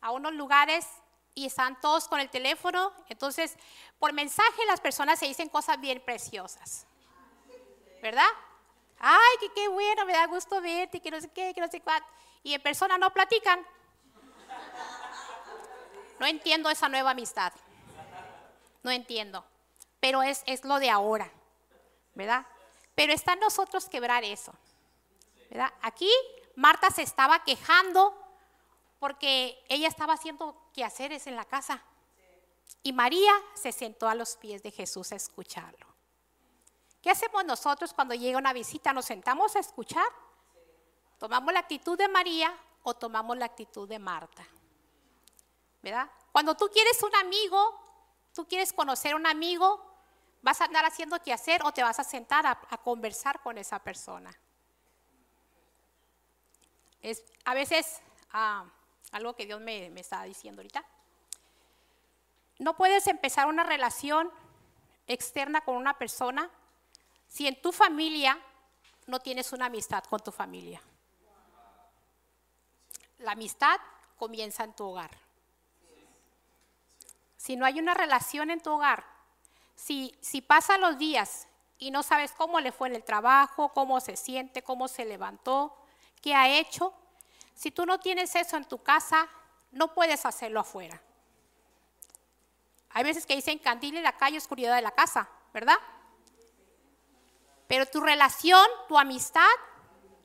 a 0.00 0.10
unos 0.10 0.32
lugares 0.32 0.86
y 1.34 1.46
están 1.46 1.78
todos 1.80 2.08
con 2.08 2.18
el 2.18 2.30
teléfono, 2.30 2.92
entonces 3.08 3.56
por 3.98 4.12
mensaje 4.14 4.64
las 4.66 4.80
personas 4.80 5.18
se 5.18 5.26
dicen 5.26 5.50
cosas 5.50 5.78
bien 5.78 6.02
preciosas, 6.04 6.86
¿verdad? 8.02 8.26
Ay, 8.98 9.36
que 9.40 9.52
qué 9.52 9.68
bueno, 9.68 10.06
me 10.06 10.14
da 10.14 10.26
gusto 10.26 10.60
verte, 10.60 11.00
que 11.00 11.10
no 11.10 11.20
sé 11.20 11.28
qué, 11.30 11.52
que 11.54 11.60
no 11.60 11.68
sé 11.68 11.80
cuánto. 11.80 12.08
Y 12.42 12.54
en 12.54 12.62
persona 12.62 12.96
no 12.96 13.12
platican. 13.12 13.64
No 16.18 16.26
entiendo 16.26 16.70
esa 16.70 16.88
nueva 16.88 17.10
amistad. 17.10 17.52
No 18.82 18.90
entiendo. 18.90 19.44
Pero 20.00 20.22
es, 20.22 20.42
es 20.46 20.64
lo 20.64 20.80
de 20.80 20.90
ahora, 20.90 21.30
¿verdad? 22.14 22.46
Pero 22.98 23.12
está 23.12 23.34
en 23.34 23.38
nosotros 23.38 23.88
quebrar 23.88 24.24
eso. 24.24 24.52
¿verdad? 25.48 25.72
Aquí 25.82 26.10
Marta 26.56 26.90
se 26.90 27.02
estaba 27.02 27.44
quejando 27.44 28.12
porque 28.98 29.56
ella 29.68 29.86
estaba 29.86 30.14
haciendo 30.14 30.68
quehaceres 30.74 31.28
en 31.28 31.36
la 31.36 31.44
casa. 31.44 31.80
Y 32.82 32.92
María 32.92 33.32
se 33.54 33.70
sentó 33.70 34.08
a 34.08 34.16
los 34.16 34.36
pies 34.36 34.64
de 34.64 34.72
Jesús 34.72 35.12
a 35.12 35.14
escucharlo. 35.14 35.86
¿Qué 37.00 37.10
hacemos 37.10 37.44
nosotros 37.44 37.92
cuando 37.92 38.16
llega 38.16 38.36
una 38.36 38.52
visita? 38.52 38.92
¿Nos 38.92 39.04
sentamos 39.04 39.54
a 39.54 39.60
escuchar? 39.60 40.08
¿Tomamos 41.18 41.52
la 41.52 41.60
actitud 41.60 41.96
de 41.96 42.08
María 42.08 42.52
o 42.82 42.94
tomamos 42.94 43.38
la 43.38 43.44
actitud 43.44 43.88
de 43.88 44.00
Marta? 44.00 44.44
¿Verdad? 45.82 46.10
Cuando 46.32 46.56
tú 46.56 46.68
quieres 46.68 47.00
un 47.04 47.14
amigo, 47.14 47.80
tú 48.34 48.48
quieres 48.48 48.72
conocer 48.72 49.12
a 49.12 49.16
un 49.16 49.26
amigo, 49.28 49.87
vas 50.42 50.60
a 50.60 50.64
andar 50.64 50.84
haciendo 50.84 51.20
qué 51.22 51.32
hacer 51.32 51.62
o 51.64 51.72
te 51.72 51.82
vas 51.82 51.98
a 51.98 52.04
sentar 52.04 52.46
a, 52.46 52.56
conversar 52.78 53.40
con 53.40 53.58
esa 53.58 53.78
persona. 53.78 54.30
Es 57.00 57.22
a 57.44 57.54
veces 57.54 58.00
ah, 58.32 58.64
algo 59.12 59.34
que 59.34 59.46
Dios 59.46 59.60
me, 59.60 59.90
me 59.90 60.00
está 60.00 60.22
diciendo 60.24 60.60
ahorita. 60.60 60.84
No 62.58 62.76
puedes 62.76 63.06
empezar 63.06 63.46
una 63.46 63.62
relación 63.62 64.30
externa 65.06 65.60
con 65.60 65.76
una 65.76 65.96
persona 65.96 66.50
si 67.28 67.46
en 67.46 67.60
tu 67.60 67.72
familia 67.72 68.38
no 69.06 69.20
tienes 69.20 69.52
una 69.52 69.66
amistad 69.66 70.04
con 70.04 70.20
tu 70.20 70.32
familia. 70.32 70.82
La 73.18 73.32
amistad 73.32 73.78
comienza 74.16 74.64
en 74.64 74.74
tu 74.74 74.84
hogar. 74.84 75.10
Si 77.36 77.56
no 77.56 77.64
hay 77.64 77.78
una 77.78 77.94
relación 77.94 78.50
en 78.50 78.60
tu 78.60 78.70
hogar, 78.72 79.17
si, 79.78 80.12
si 80.20 80.42
pasan 80.42 80.80
los 80.80 80.98
días 80.98 81.46
y 81.78 81.92
no 81.92 82.02
sabes 82.02 82.32
cómo 82.32 82.58
le 82.58 82.72
fue 82.72 82.88
en 82.88 82.96
el 82.96 83.04
trabajo, 83.04 83.72
cómo 83.72 84.00
se 84.00 84.16
siente, 84.16 84.62
cómo 84.62 84.88
se 84.88 85.04
levantó, 85.04 85.76
qué 86.20 86.34
ha 86.34 86.48
hecho, 86.58 86.92
si 87.54 87.70
tú 87.70 87.86
no 87.86 88.00
tienes 88.00 88.34
eso 88.34 88.56
en 88.56 88.64
tu 88.64 88.82
casa, 88.82 89.28
no 89.70 89.94
puedes 89.94 90.26
hacerlo 90.26 90.58
afuera. 90.58 91.00
Hay 92.90 93.04
veces 93.04 93.24
que 93.24 93.36
dicen 93.36 93.60
candil 93.60 93.96
en 93.96 94.02
la 94.02 94.16
calle, 94.16 94.36
oscuridad 94.38 94.74
de 94.74 94.82
la 94.82 94.90
casa, 94.90 95.28
¿verdad? 95.54 95.78
Pero 97.68 97.86
tu 97.86 98.00
relación, 98.00 98.66
tu 98.88 98.98
amistad, 98.98 99.46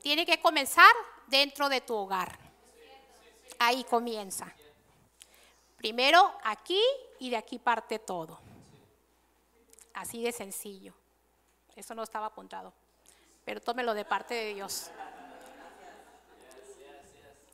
tiene 0.02 0.26
que 0.26 0.40
comenzar 0.40 0.92
dentro 1.28 1.68
de 1.68 1.80
tu 1.80 1.94
hogar. 1.94 2.36
Ahí 3.60 3.84
comienza. 3.84 4.52
Primero 5.76 6.34
aquí 6.42 6.82
y 7.20 7.30
de 7.30 7.36
aquí 7.36 7.60
parte 7.60 8.00
todo. 8.00 8.40
Así 10.04 10.22
de 10.22 10.32
sencillo. 10.32 10.92
Eso 11.74 11.94
no 11.94 12.02
estaba 12.02 12.26
apuntado. 12.26 12.74
Pero 13.46 13.62
tómelo 13.62 13.94
de 13.94 14.04
parte 14.04 14.34
de 14.34 14.52
Dios. 14.52 14.90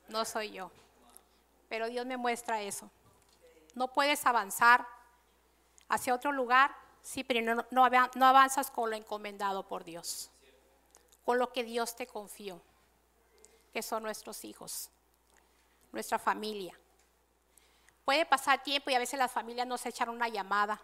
No 0.09 0.25
soy 0.25 0.51
yo. 0.51 0.69
Pero 1.69 1.87
Dios 1.87 2.05
me 2.05 2.17
muestra 2.17 2.61
eso. 2.61 2.91
No 3.73 3.93
puedes 3.93 4.25
avanzar 4.25 4.85
hacia 5.87 6.13
otro 6.13 6.33
lugar 6.33 6.75
si 7.01 7.23
pero 7.23 7.55
no, 7.55 7.65
no 7.71 8.25
avanzas 8.25 8.69
con 8.69 8.89
lo 8.89 8.97
encomendado 8.97 9.65
por 9.65 9.85
Dios, 9.85 10.29
con 11.23 11.39
lo 11.39 11.53
que 11.53 11.63
Dios 11.63 11.95
te 11.95 12.05
confió, 12.05 12.61
que 13.71 13.81
son 13.81 14.03
nuestros 14.03 14.43
hijos, 14.43 14.89
nuestra 15.93 16.19
familia. 16.19 16.77
Puede 18.03 18.25
pasar 18.25 18.61
tiempo 18.61 18.89
y 18.89 18.95
a 18.95 18.99
veces 18.99 19.17
las 19.17 19.31
familias 19.31 19.65
no 19.65 19.77
se 19.77 19.87
echan 19.87 20.09
una 20.09 20.27
llamada, 20.27 20.81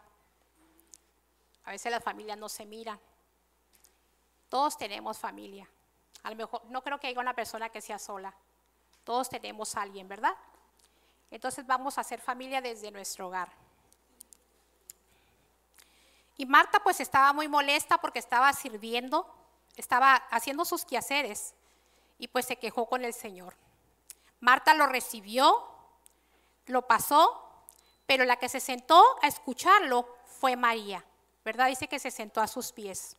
a 1.68 1.72
veces 1.72 1.92
las 1.92 2.02
familias 2.02 2.38
no 2.38 2.48
se 2.48 2.66
miran. 2.66 2.98
Todos 4.48 4.78
tenemos 4.78 5.18
familia. 5.18 5.68
A 6.24 6.30
lo 6.30 6.38
mejor 6.38 6.64
no 6.70 6.82
creo 6.82 6.98
que 6.98 7.08
haya 7.08 7.20
una 7.20 7.34
persona 7.34 7.68
que 7.68 7.82
sea 7.82 8.00
sola. 8.00 8.34
Todos 9.04 9.28
tenemos 9.28 9.76
a 9.76 9.82
alguien, 9.82 10.08
¿verdad? 10.08 10.34
Entonces 11.30 11.68
vamos 11.68 11.98
a 11.98 12.02
hacer 12.02 12.22
familia 12.22 12.62
desde 12.62 12.90
nuestro 12.90 13.28
hogar. 13.28 13.52
Y 16.38 16.46
Marta 16.46 16.80
pues 16.80 17.02
estaba 17.02 17.34
muy 17.34 17.50
molesta 17.50 17.98
porque 17.98 18.20
estaba 18.20 18.54
sirviendo, 18.54 19.30
estaba 19.76 20.16
haciendo 20.16 20.64
sus 20.64 20.86
quehaceres 20.86 21.54
y 22.18 22.30
pues 22.30 22.46
se 22.46 22.56
quejó 22.56 22.88
con 22.88 23.04
el 23.04 23.14
Señor. 23.14 23.58
Marta 24.40 24.74
lo 24.74 24.88
recibió, 24.88 25.68
lo 26.68 26.88
pasó, 26.88 27.44
pero 28.06 28.24
la 28.24 28.38
que 28.38 28.48
se 28.48 28.62
sentó 28.62 29.04
a 29.22 29.28
escucharlo 29.28 30.08
fue 30.24 30.56
María, 30.56 31.04
¿verdad? 31.48 31.68
Dice 31.68 31.88
que 31.88 31.98
se 31.98 32.12
sentó 32.12 32.42
a 32.42 32.48
sus 32.48 32.74
pies. 32.74 33.16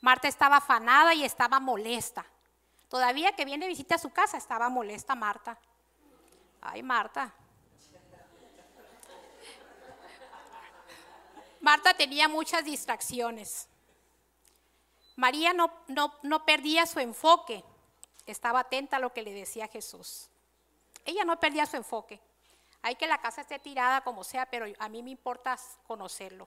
Marta 0.00 0.28
estaba 0.28 0.58
afanada 0.58 1.14
y 1.14 1.24
estaba 1.24 1.58
molesta. 1.58 2.24
Todavía 2.88 3.32
que 3.32 3.44
viene 3.44 3.66
visita 3.66 3.96
a 3.96 3.98
su 3.98 4.10
casa, 4.10 4.36
estaba 4.36 4.68
molesta 4.68 5.16
Marta. 5.16 5.58
Ay, 6.60 6.80
Marta, 6.84 7.34
Marta 11.60 11.92
tenía 11.94 12.28
muchas 12.28 12.64
distracciones. 12.64 13.66
María 15.16 15.52
no, 15.52 15.72
no, 15.88 16.44
perdía 16.44 16.86
su 16.86 17.00
enfoque, 17.00 17.64
estaba 18.26 18.60
atenta 18.60 18.98
a 18.98 19.00
lo 19.00 19.12
que 19.12 19.22
le 19.22 19.32
decía 19.32 19.66
Jesús. 19.66 20.28
Ella 21.04 21.24
no 21.24 21.40
perdía 21.40 21.66
su 21.66 21.76
enfoque. 21.76 22.20
Hay 22.80 22.94
que 22.94 23.08
la 23.08 23.20
casa 23.20 23.40
esté 23.40 23.58
tirada 23.58 24.02
como 24.02 24.22
sea, 24.22 24.46
pero 24.46 24.66
a 24.78 24.88
mí 24.88 25.02
me 25.02 25.10
importa 25.10 25.58
conocerlo, 25.88 26.46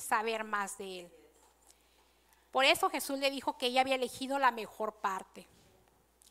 saber 0.00 0.44
más 0.44 0.78
de 0.78 1.00
él. 1.00 1.12
Por 2.50 2.64
eso 2.64 2.90
Jesús 2.90 3.18
le 3.18 3.30
dijo 3.30 3.56
que 3.56 3.66
ella 3.66 3.82
había 3.82 3.94
elegido 3.94 4.38
la 4.38 4.50
mejor 4.50 4.94
parte 4.94 5.46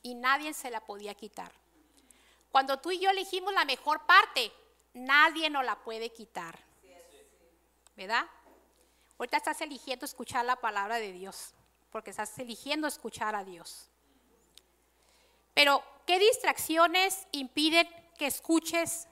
y 0.02 0.16
nadie 0.16 0.54
se 0.54 0.70
la 0.70 0.82
podía 0.82 1.14
quitar. 1.14 1.52
Cuando 2.52 2.80
tú 2.80 2.92
y 2.92 3.00
yo 3.00 3.10
elegimos 3.10 3.54
la 3.54 3.64
mejor 3.64 4.06
parte, 4.06 4.52
nadie 4.94 5.50
nos 5.50 5.64
la 5.64 5.78
puede 5.78 6.12
quitar. 6.12 6.60
¿verdad? 8.00 8.26
Ahorita 9.18 9.36
estás 9.36 9.60
eligiendo 9.60 10.06
escuchar 10.06 10.46
la 10.46 10.56
palabra 10.56 11.00
de 11.00 11.12
Dios, 11.12 11.54
porque 11.92 12.12
estás 12.12 12.40
eligiendo 12.40 12.88
escuchar 12.88 13.36
a 13.36 13.44
Dios. 13.44 13.90
Pero, 15.54 15.84
¿qué 16.08 16.18
distracciones 16.18 17.28
impiden 17.34 17.86
que 18.18 18.28
escuches 18.28 19.10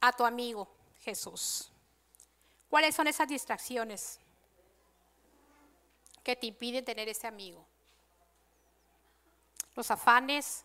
a 0.00 0.12
tu 0.12 0.24
amigo 0.24 0.68
Jesús? 1.00 1.69
¿Cuáles 2.70 2.94
son 2.94 3.08
esas 3.08 3.28
distracciones 3.28 4.18
que 6.22 6.36
te 6.36 6.46
impiden 6.46 6.84
tener 6.84 7.08
ese 7.08 7.26
amigo? 7.26 7.66
Los 9.74 9.90
afanes, 9.90 10.64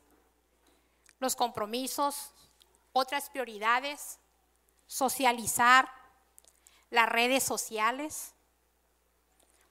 los 1.20 1.36
compromisos, 1.36 2.32
otras 2.94 3.30
prioridades, 3.30 4.20
socializar, 4.88 5.92
las 6.90 7.10
redes 7.10 7.44
sociales, 7.44 8.34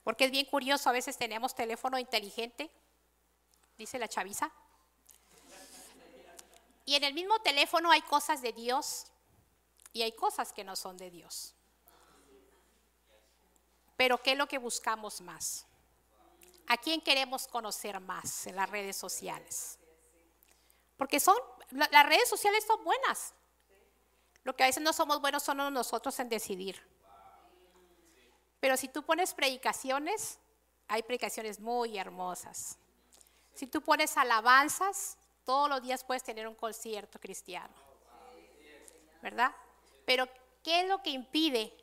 porque 0.03 0.25
es 0.25 0.31
bien 0.31 0.45
curioso, 0.45 0.89
a 0.89 0.93
veces 0.93 1.17
tenemos 1.17 1.55
teléfono 1.55 1.97
inteligente 1.97 2.69
dice 3.77 3.99
la 3.99 4.07
chaviza. 4.07 4.51
Y 6.85 6.95
en 6.95 7.03
el 7.03 7.13
mismo 7.13 7.39
teléfono 7.39 7.91
hay 7.91 8.01
cosas 8.01 8.41
de 8.41 8.53
Dios 8.53 9.07
y 9.91 10.03
hay 10.03 10.11
cosas 10.11 10.53
que 10.53 10.63
no 10.63 10.75
son 10.75 10.97
de 10.97 11.09
Dios. 11.09 11.55
Pero 13.95 14.21
¿qué 14.21 14.31
es 14.33 14.37
lo 14.37 14.47
que 14.47 14.57
buscamos 14.57 15.21
más? 15.21 15.65
¿A 16.67 16.77
quién 16.77 17.01
queremos 17.01 17.47
conocer 17.47 17.99
más 17.99 18.47
en 18.47 18.55
las 18.55 18.69
redes 18.69 18.95
sociales? 18.95 19.79
Porque 20.97 21.19
son, 21.19 21.37
las 21.71 22.05
redes 22.05 22.27
sociales 22.27 22.65
son 22.65 22.83
buenas. 22.83 23.33
Lo 24.43 24.55
que 24.55 24.63
a 24.63 24.67
veces 24.67 24.83
no 24.83 24.93
somos 24.93 25.21
buenos 25.21 25.43
somos 25.43 25.71
nosotros 25.71 26.19
en 26.19 26.29
decidir. 26.29 26.81
Pero 28.59 28.77
si 28.77 28.87
tú 28.87 29.03
pones 29.03 29.33
predicaciones, 29.33 30.39
hay 30.87 31.03
predicaciones 31.03 31.59
muy 31.59 31.97
hermosas. 31.97 32.77
Si 33.53 33.67
tú 33.67 33.81
pones 33.81 34.17
alabanzas, 34.17 35.17
todos 35.43 35.69
los 35.69 35.81
días 35.81 36.03
puedes 36.03 36.23
tener 36.23 36.47
un 36.47 36.55
concierto 36.55 37.19
cristiano. 37.19 37.73
¿Verdad? 39.21 39.55
Pero 40.05 40.27
¿qué 40.63 40.81
es 40.81 40.87
lo 40.87 41.01
que 41.01 41.11
impide 41.11 41.75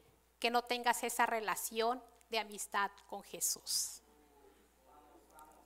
que 0.43 0.51
no 0.51 0.63
tengas 0.63 1.05
esa 1.05 1.25
relación 1.25 2.03
de 2.29 2.41
amistad 2.41 2.91
con 3.07 3.23
Jesús? 3.23 4.03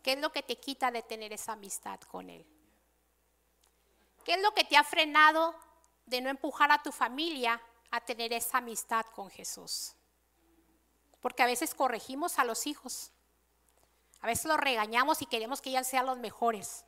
¿Qué 0.02 0.12
es 0.12 0.18
lo 0.20 0.30
que 0.30 0.42
te 0.42 0.60
quita 0.60 0.90
de 0.90 1.02
tener 1.02 1.32
esa 1.32 1.52
amistad 1.52 1.98
con 2.00 2.28
Él? 2.28 2.44
¿Qué 4.22 4.34
es 4.34 4.42
lo 4.42 4.52
que 4.52 4.64
te 4.64 4.76
ha 4.76 4.84
frenado 4.84 5.54
de 6.04 6.20
no 6.20 6.28
empujar 6.28 6.70
a 6.70 6.82
tu 6.82 6.92
familia 6.92 7.58
a 7.90 8.02
tener 8.02 8.34
esa 8.34 8.58
amistad 8.58 9.06
con 9.14 9.30
Jesús? 9.30 9.94
Porque 11.22 11.42
a 11.42 11.46
veces 11.46 11.74
corregimos 11.74 12.38
a 12.38 12.44
los 12.44 12.66
hijos, 12.66 13.12
a 14.20 14.26
veces 14.26 14.44
los 14.44 14.58
regañamos 14.58 15.22
y 15.22 15.26
queremos 15.26 15.62
que 15.62 15.70
ellos 15.70 15.86
sean 15.86 16.04
los 16.04 16.18
mejores. 16.18 16.84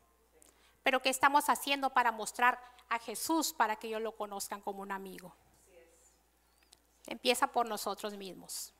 Pero 0.83 1.01
¿qué 1.01 1.09
estamos 1.09 1.49
haciendo 1.49 1.89
para 1.95 2.13
mostrar 2.13 2.61
a 2.91 2.99
Jesús 2.99 3.55
para 3.55 3.77
que 3.77 3.87
ellos 3.87 4.03
lo 4.03 4.15
conozcan 4.15 4.61
como 4.61 4.83
un 4.83 4.93
amigo? 4.93 5.35
Empieza 7.09 7.47
por 7.47 7.67
nosotros 7.67 8.19
mismos. 8.19 8.75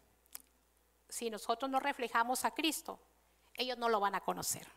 Si 1.09 1.31
nosotros 1.31 1.71
no 1.71 1.81
reflejamos 1.81 2.45
a 2.45 2.51
Cristo, 2.51 3.01
ellos 3.55 3.79
no 3.79 3.89
lo 3.89 4.01
van 4.01 4.15
a 4.15 4.21
conocer. 4.21 4.69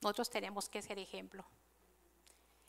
Nosotros 0.00 0.28
tenemos 0.28 0.68
que 0.68 0.82
ser 0.82 0.98
ejemplo. 0.98 1.44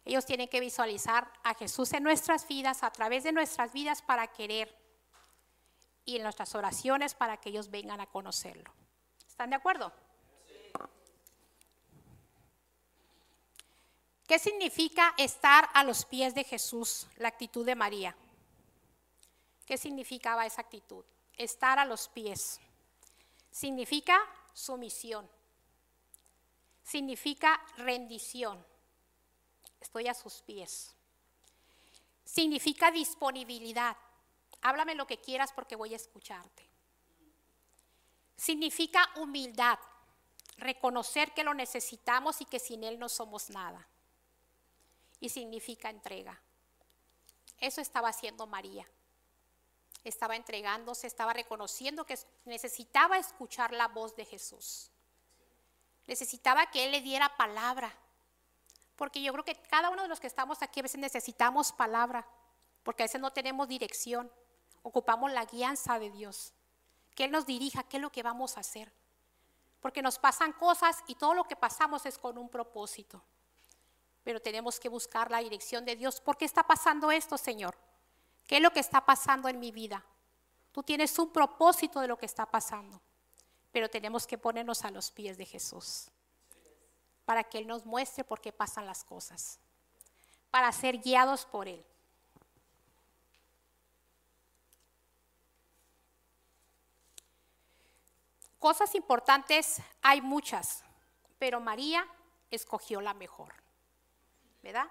Ellos 0.05 0.23
tienen 0.27 0.49
que 0.49 0.59
visualizar 0.59 1.33
a 1.43 1.55
Jesús 1.55 1.91
en 1.93 2.03
nuestras 2.03 2.47
vidas, 2.47 2.83
a 2.83 2.91
través 2.91 3.23
de 3.23 3.31
nuestras 3.31 3.73
vidas 3.73 4.03
para 4.03 4.27
querer 4.27 4.77
y 6.05 6.17
en 6.17 6.23
nuestras 6.23 6.53
oraciones 6.53 7.15
para 7.15 7.37
que 7.37 7.49
ellos 7.49 7.71
vengan 7.71 8.01
a 8.01 8.05
conocerlo. 8.05 8.71
¿Están 9.27 9.49
de 9.49 9.55
acuerdo? 9.55 9.91
¿Qué 14.27 14.37
significa 14.37 15.15
estar 15.17 15.67
a 15.73 15.83
los 15.83 16.05
pies 16.05 16.35
de 16.35 16.43
Jesús, 16.43 17.07
la 17.17 17.29
actitud 17.29 17.65
de 17.65 17.73
María? 17.73 18.15
¿Qué 19.69 19.77
significaba 19.77 20.47
esa 20.47 20.61
actitud? 20.61 21.05
Estar 21.37 21.77
a 21.77 21.85
los 21.85 22.07
pies. 22.07 22.59
Significa 23.51 24.19
sumisión. 24.51 25.29
Significa 26.83 27.63
rendición. 27.77 28.65
Estoy 29.79 30.07
a 30.07 30.15
sus 30.15 30.41
pies. 30.41 30.95
Significa 32.25 32.89
disponibilidad. 32.89 33.95
Háblame 34.63 34.95
lo 34.95 35.05
que 35.05 35.21
quieras 35.21 35.53
porque 35.53 35.75
voy 35.75 35.93
a 35.93 35.97
escucharte. 35.97 36.67
Significa 38.37 39.07
humildad. 39.17 39.77
Reconocer 40.57 41.31
que 41.35 41.43
lo 41.43 41.53
necesitamos 41.53 42.41
y 42.41 42.45
que 42.45 42.57
sin 42.57 42.83
Él 42.83 42.97
no 42.97 43.07
somos 43.07 43.51
nada 43.51 43.87
y 45.19 45.29
significa 45.29 45.91
entrega. 45.91 46.41
Eso 47.59 47.81
estaba 47.81 48.09
haciendo 48.09 48.47
María. 48.47 48.87
Estaba 50.03 50.35
entregándose, 50.35 51.07
estaba 51.07 51.33
reconociendo 51.33 52.05
que 52.05 52.17
necesitaba 52.45 53.17
escuchar 53.17 53.73
la 53.73 53.87
voz 53.87 54.15
de 54.15 54.25
Jesús. 54.25 54.91
Necesitaba 56.07 56.65
que 56.67 56.85
Él 56.85 56.91
le 56.91 57.01
diera 57.01 57.35
palabra. 57.37 57.93
Porque 58.95 59.21
yo 59.21 59.31
creo 59.33 59.45
que 59.45 59.55
cada 59.55 59.89
uno 59.89 60.01
de 60.01 60.07
los 60.07 60.19
que 60.19 60.27
estamos 60.27 60.61
aquí 60.61 60.79
a 60.79 60.83
veces 60.83 60.99
necesitamos 60.99 61.71
palabra. 61.71 62.27
Porque 62.83 63.03
a 63.03 63.05
veces 63.05 63.21
no 63.21 63.31
tenemos 63.31 63.67
dirección. 63.67 64.31
Ocupamos 64.81 65.31
la 65.31 65.45
guianza 65.45 65.99
de 65.99 66.09
Dios. 66.09 66.53
Que 67.15 67.25
Él 67.25 67.31
nos 67.31 67.45
dirija 67.45 67.83
qué 67.83 67.97
es 67.97 68.01
lo 68.01 68.11
que 68.11 68.23
vamos 68.23 68.57
a 68.57 68.61
hacer. 68.61 68.91
Porque 69.81 70.01
nos 70.01 70.17
pasan 70.17 70.53
cosas 70.53 71.03
y 71.07 71.15
todo 71.15 71.33
lo 71.33 71.43
que 71.43 71.55
pasamos 71.55 72.05
es 72.05 72.17
con 72.17 72.37
un 72.37 72.49
propósito 72.49 73.23
pero 74.29 74.39
tenemos 74.39 74.79
que 74.79 74.89
buscar 74.89 75.31
la 75.31 75.39
dirección 75.39 75.85
de 75.85 75.95
Dios. 75.95 76.21
¿Por 76.21 76.37
qué 76.37 76.45
está 76.45 76.61
pasando 76.61 77.11
esto, 77.11 77.35
Señor? 77.35 77.75
¿Qué 78.49 78.57
es 78.57 78.63
lo 78.63 78.71
que 78.71 78.79
está 78.79 79.05
pasando 79.05 79.47
en 79.47 79.59
mi 79.59 79.71
vida? 79.71 80.03
Tú 80.71 80.81
tienes 80.81 81.19
un 81.19 81.31
propósito 81.31 81.99
de 81.99 82.07
lo 82.07 82.17
que 82.17 82.25
está 82.25 82.47
pasando, 82.47 82.99
pero 83.71 83.91
tenemos 83.91 84.25
que 84.25 84.39
ponernos 84.39 84.83
a 84.83 84.89
los 84.89 85.11
pies 85.11 85.37
de 85.37 85.45
Jesús 85.45 86.07
para 87.25 87.43
que 87.43 87.59
Él 87.59 87.67
nos 87.67 87.85
muestre 87.85 88.23
por 88.23 88.41
qué 88.41 88.51
pasan 88.51 88.87
las 88.87 89.03
cosas, 89.03 89.59
para 90.49 90.71
ser 90.71 90.97
guiados 90.97 91.45
por 91.45 91.67
Él. 91.67 91.85
Cosas 98.57 98.95
importantes 98.95 99.77
hay 100.01 100.21
muchas, 100.21 100.83
pero 101.37 101.59
María 101.59 102.03
escogió 102.49 102.99
la 102.99 103.13
mejor. 103.13 103.53
¿verdad? 104.61 104.87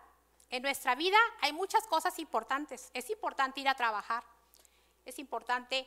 En 0.50 0.62
nuestra 0.62 0.94
vida 0.94 1.18
hay 1.40 1.52
muchas 1.52 1.86
cosas 1.86 2.18
importantes. 2.18 2.90
Es 2.94 3.10
importante 3.10 3.60
ir 3.60 3.68
a 3.68 3.74
trabajar. 3.74 4.24
Es 5.04 5.18
importante 5.18 5.86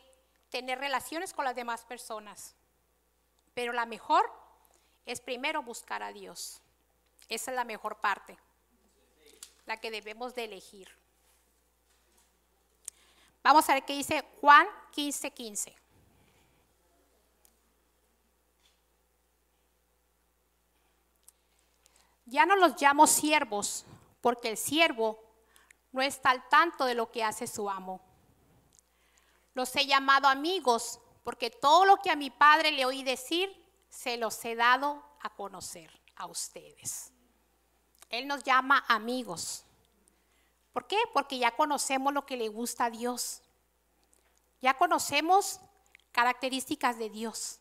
tener 0.50 0.80
relaciones 0.80 1.34
con 1.34 1.46
las 1.46 1.56
demás 1.56 1.84
personas. 1.86 2.56
Pero 3.54 3.74
la 3.74 3.86
mejor 3.86 4.32
es 5.06 5.20
primero 5.22 5.64
buscar 5.64 6.04
a 6.04 6.12
Dios. 6.12 6.62
Esa 7.28 7.52
es 7.52 7.56
la 7.56 7.64
mejor 7.64 7.98
parte, 7.98 8.38
la 9.66 9.78
que 9.78 9.90
debemos 9.90 10.36
de 10.36 10.46
elegir. 10.46 10.90
Vamos 13.44 13.68
a 13.70 13.74
ver 13.74 13.86
qué 13.86 13.94
dice 13.94 14.24
Juan 14.40 14.68
15, 14.92 15.32
15. 15.32 15.76
Ya 22.26 22.46
no 22.46 22.56
los 22.56 22.80
llamo 22.80 23.08
siervos, 23.08 23.86
porque 24.22 24.50
el 24.50 24.58
siervo 24.58 25.20
no 25.92 26.02
está 26.02 26.30
al 26.30 26.48
tanto 26.48 26.86
de 26.86 26.96
lo 26.96 27.12
que 27.12 27.24
hace 27.24 27.48
su 27.48 27.70
amo. 27.70 28.02
Los 29.54 29.76
he 29.76 29.86
llamado 29.86 30.28
amigos, 30.28 31.00
porque 31.24 31.50
todo 31.50 31.86
lo 31.86 31.98
que 31.98 32.10
a 32.10 32.16
mi 32.16 32.30
padre 32.30 32.72
le 32.72 32.86
oí 32.86 33.04
decir, 33.04 33.54
se 33.90 34.18
los 34.18 34.44
he 34.46 34.56
dado 34.56 35.04
a 35.20 35.30
conocer 35.36 35.92
a 36.16 36.28
ustedes. 36.28 37.12
Él 38.10 38.28
nos 38.28 38.44
llama 38.44 38.86
amigos. 38.88 39.66
¿Por 40.72 40.88
qué? 40.88 40.98
Porque 41.14 41.38
ya 41.38 41.56
conocemos 41.56 42.14
lo 42.14 42.26
que 42.26 42.38
le 42.38 42.48
gusta 42.48 42.86
a 42.86 42.90
Dios. 42.90 43.42
Ya 44.62 44.78
conocemos 44.78 45.60
características 46.12 46.98
de 46.98 47.10
Dios. 47.10 47.60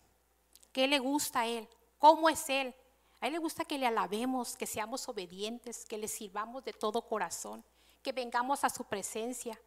¿Qué 0.72 0.86
le 0.86 0.98
gusta 0.98 1.40
a 1.40 1.46
Él? 1.46 1.68
¿Cómo 1.98 2.28
es 2.28 2.48
Él? 2.48 2.74
A 3.20 3.26
Él 3.26 3.34
le 3.34 3.38
gusta 3.38 3.64
que 3.64 3.78
le 3.78 3.86
alabemos, 3.86 4.56
que 4.56 4.66
seamos 4.66 5.08
obedientes, 5.08 5.84
que 5.84 5.98
le 5.98 6.08
sirvamos 6.08 6.64
de 6.64 6.72
todo 6.72 7.02
corazón, 7.02 7.64
que 8.02 8.12
vengamos 8.12 8.64
a 8.64 8.70
su 8.70 8.84
presencia, 8.84 9.60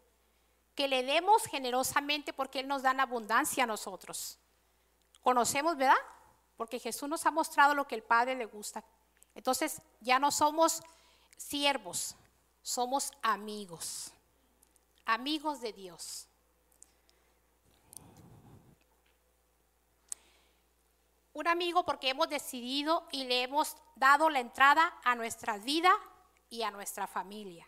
que 0.76 0.88
le 0.88 1.04
demos 1.04 1.46
generosamente 1.46 2.34
porque 2.34 2.60
Él 2.60 2.68
nos 2.68 2.82
da 2.82 2.92
en 2.92 3.00
abundancia 3.00 3.64
a 3.64 3.68
nosotros. 3.68 4.40
Conocemos, 5.22 5.78
¿verdad? 5.78 5.96
Porque 6.58 6.80
Jesús 6.80 7.08
nos 7.08 7.26
ha 7.26 7.32
mostrado 7.32 7.76
lo 7.76 7.88
que 7.88 7.96
el 7.96 8.04
Padre 8.04 8.36
le 8.36 8.46
gusta. 8.46 8.84
Entonces 9.36 9.82
ya 10.02 10.18
no 10.18 10.32
somos 10.32 10.82
siervos, 11.38 12.16
somos 12.62 13.12
amigos, 13.22 14.12
amigos 15.06 15.62
de 15.62 15.74
Dios. 15.74 16.28
Un 21.34 21.48
amigo 21.48 21.84
porque 21.84 22.10
hemos 22.10 22.30
decidido 22.30 23.08
y 23.12 23.26
le 23.26 23.44
hemos 23.44 23.76
dado 23.96 24.30
la 24.30 24.40
entrada 24.40 24.94
a 25.04 25.16
nuestra 25.16 25.58
vida 25.58 25.92
y 26.50 26.62
a 26.64 26.72
nuestra 26.72 27.08
familia. 27.08 27.68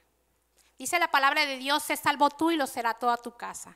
Dice 0.77 0.99
la 0.99 1.09
palabra 1.09 1.45
de 1.45 1.57
Dios, 1.57 1.83
se 1.83 1.97
salvó 1.97 2.29
tú 2.29 2.51
y 2.51 2.57
lo 2.57 2.67
será 2.67 2.93
toda 2.93 3.17
tu 3.17 3.35
casa. 3.35 3.75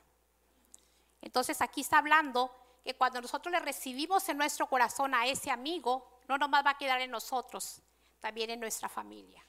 Entonces 1.22 1.62
aquí 1.62 1.82
está 1.82 1.98
hablando 1.98 2.52
que 2.84 2.96
cuando 2.96 3.22
nosotros 3.22 3.52
le 3.52 3.60
recibimos 3.60 4.30
en 4.30 4.38
nuestro 4.38 4.68
corazón 4.68 5.14
a 5.16 5.26
ese 5.26 5.50
amigo, 5.50 6.20
no 6.28 6.38
nomás 6.38 6.66
va 6.66 6.72
a 6.72 6.78
quedar 6.78 7.02
en 7.02 7.12
nosotros, 7.12 7.82
también 8.20 8.52
en 8.52 8.60
nuestra 8.60 8.90
familia. 8.90 9.44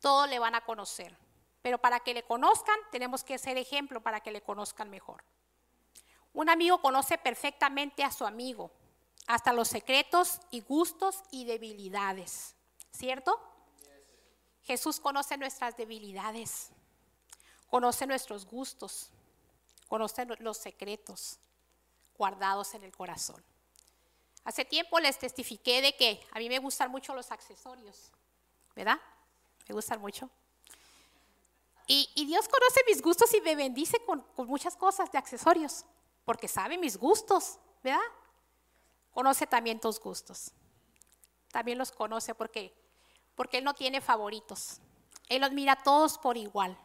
Todos 0.00 0.28
le 0.28 0.38
van 0.38 0.54
a 0.54 0.60
conocer. 0.62 1.16
Pero 1.62 1.78
para 1.78 2.00
que 2.00 2.12
le 2.12 2.24
conozcan, 2.24 2.76
tenemos 2.90 3.22
que 3.22 3.38
ser 3.38 3.56
ejemplo 3.56 4.02
para 4.02 4.20
que 4.20 4.32
le 4.32 4.42
conozcan 4.42 4.90
mejor. 4.90 5.24
Un 6.34 6.50
amigo 6.50 6.80
conoce 6.82 7.18
perfectamente 7.18 8.02
a 8.02 8.10
su 8.10 8.26
amigo 8.26 8.72
hasta 9.32 9.54
los 9.54 9.68
secretos 9.68 10.40
y 10.50 10.60
gustos 10.60 11.22
y 11.30 11.46
debilidades. 11.46 12.54
¿Cierto? 12.90 13.40
Jesús 14.64 15.00
conoce 15.00 15.38
nuestras 15.38 15.74
debilidades, 15.74 16.68
conoce 17.70 18.06
nuestros 18.06 18.44
gustos, 18.44 19.08
conoce 19.88 20.26
los 20.40 20.58
secretos 20.58 21.38
guardados 22.18 22.74
en 22.74 22.84
el 22.84 22.92
corazón. 22.92 23.42
Hace 24.44 24.66
tiempo 24.66 25.00
les 25.00 25.18
testifiqué 25.18 25.80
de 25.80 25.96
que 25.96 26.20
a 26.32 26.38
mí 26.38 26.50
me 26.50 26.58
gustan 26.58 26.90
mucho 26.90 27.14
los 27.14 27.32
accesorios, 27.32 28.10
¿verdad? 28.76 29.00
Me 29.66 29.74
gustan 29.74 29.98
mucho. 29.98 30.28
Y, 31.86 32.26
Dios 32.26 32.48
conoce 32.48 32.82
mis 32.86 33.00
gustos 33.00 33.32
y 33.32 33.40
me 33.40 33.56
bendice 33.56 33.98
con, 34.04 34.26
muchas 34.46 34.76
cosas 34.76 35.10
de 35.10 35.16
accesorios, 35.16 35.86
porque 36.26 36.48
sabe 36.48 36.76
mis 36.76 36.98
gustos, 36.98 37.58
¿verdad? 37.82 38.00
Conoce 39.12 39.46
también 39.46 39.80
tus 39.80 40.00
gustos. 40.00 40.52
También 41.50 41.78
los 41.78 41.92
conoce 41.92 42.34
porque, 42.34 42.74
porque 43.34 43.58
Él 43.58 43.64
no 43.64 43.74
tiene 43.74 44.00
favoritos. 44.00 44.80
Él 45.28 45.42
los 45.42 45.52
mira 45.52 45.72
a 45.72 45.82
todos 45.82 46.18
por 46.18 46.36
igual, 46.36 46.76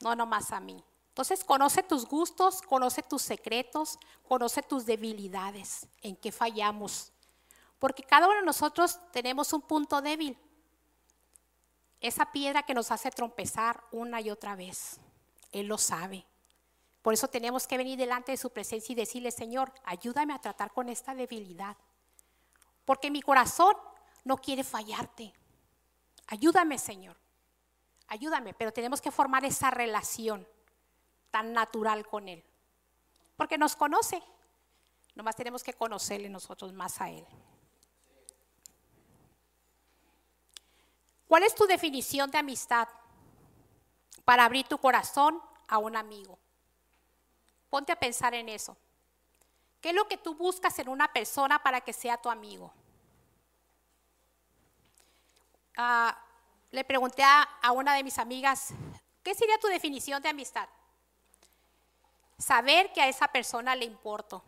no 0.00 0.14
nomás 0.14 0.52
a 0.52 0.60
mí. 0.60 0.82
Entonces 1.08 1.44
conoce 1.44 1.82
tus 1.82 2.06
gustos, 2.06 2.62
conoce 2.62 3.02
tus 3.02 3.22
secretos, 3.22 3.98
conoce 4.26 4.62
tus 4.62 4.86
debilidades, 4.86 5.86
en 6.02 6.16
qué 6.16 6.32
fallamos. 6.32 7.12
Porque 7.78 8.02
cada 8.02 8.26
uno 8.26 8.36
de 8.36 8.46
nosotros 8.46 8.98
tenemos 9.12 9.52
un 9.52 9.62
punto 9.62 10.00
débil. 10.00 10.38
Esa 12.00 12.30
piedra 12.32 12.62
que 12.62 12.74
nos 12.74 12.90
hace 12.90 13.10
trompezar 13.10 13.82
una 13.90 14.20
y 14.20 14.30
otra 14.30 14.54
vez. 14.54 14.98
Él 15.52 15.66
lo 15.66 15.78
sabe. 15.78 16.24
Por 17.02 17.14
eso 17.14 17.28
tenemos 17.28 17.66
que 17.66 17.78
venir 17.78 17.98
delante 17.98 18.32
de 18.32 18.36
su 18.36 18.50
presencia 18.50 18.92
y 18.92 18.96
decirle, 18.96 19.30
Señor, 19.30 19.72
ayúdame 19.84 20.34
a 20.34 20.40
tratar 20.40 20.72
con 20.72 20.88
esta 20.88 21.14
debilidad. 21.14 21.76
Porque 22.84 23.10
mi 23.10 23.22
corazón 23.22 23.74
no 24.24 24.36
quiere 24.36 24.64
fallarte. 24.64 25.32
Ayúdame, 26.26 26.78
Señor. 26.78 27.16
Ayúdame, 28.08 28.52
pero 28.54 28.72
tenemos 28.72 29.00
que 29.00 29.10
formar 29.10 29.44
esa 29.44 29.70
relación 29.70 30.46
tan 31.30 31.52
natural 31.52 32.06
con 32.06 32.28
Él. 32.28 32.44
Porque 33.36 33.56
nos 33.56 33.76
conoce. 33.76 34.22
Nomás 35.14 35.36
tenemos 35.36 35.62
que 35.62 35.72
conocerle 35.72 36.28
nosotros 36.28 36.72
más 36.72 37.00
a 37.00 37.08
Él. 37.08 37.26
¿Cuál 41.26 41.44
es 41.44 41.54
tu 41.54 41.64
definición 41.66 42.30
de 42.30 42.38
amistad 42.38 42.88
para 44.24 44.44
abrir 44.44 44.66
tu 44.66 44.78
corazón 44.78 45.40
a 45.68 45.78
un 45.78 45.96
amigo? 45.96 46.38
Ponte 47.70 47.92
a 47.92 47.96
pensar 47.96 48.34
en 48.34 48.48
eso. 48.48 48.76
¿Qué 49.80 49.90
es 49.90 49.94
lo 49.94 50.06
que 50.08 50.18
tú 50.18 50.34
buscas 50.34 50.78
en 50.80 50.88
una 50.88 51.12
persona 51.12 51.62
para 51.62 51.80
que 51.80 51.92
sea 51.92 52.18
tu 52.18 52.28
amigo? 52.28 52.72
Ah, 55.76 56.18
le 56.70 56.84
pregunté 56.84 57.22
a, 57.22 57.42
a 57.42 57.72
una 57.72 57.94
de 57.94 58.04
mis 58.04 58.18
amigas, 58.18 58.74
¿qué 59.22 59.34
sería 59.34 59.58
tu 59.58 59.68
definición 59.68 60.20
de 60.22 60.28
amistad? 60.28 60.68
Saber 62.38 62.92
que 62.92 63.00
a 63.00 63.08
esa 63.08 63.28
persona 63.28 63.74
le 63.76 63.84
importo, 63.84 64.42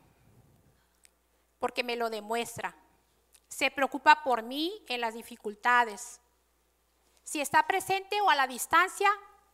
porque 1.58 1.84
me 1.84 1.96
lo 1.96 2.10
demuestra. 2.10 2.74
Se 3.48 3.70
preocupa 3.70 4.22
por 4.22 4.42
mí 4.42 4.84
en 4.88 5.00
las 5.00 5.14
dificultades. 5.14 6.20
Si 7.22 7.40
está 7.40 7.66
presente 7.66 8.20
o 8.20 8.28
a 8.28 8.34
la 8.34 8.46
distancia, 8.46 9.08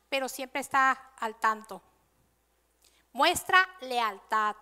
pero 0.09 0.29
siempre 0.29 0.61
está 0.61 0.93
al 1.19 1.39
tanto. 1.39 1.83
Muestra 3.19 3.69
lealtad. 3.81 4.55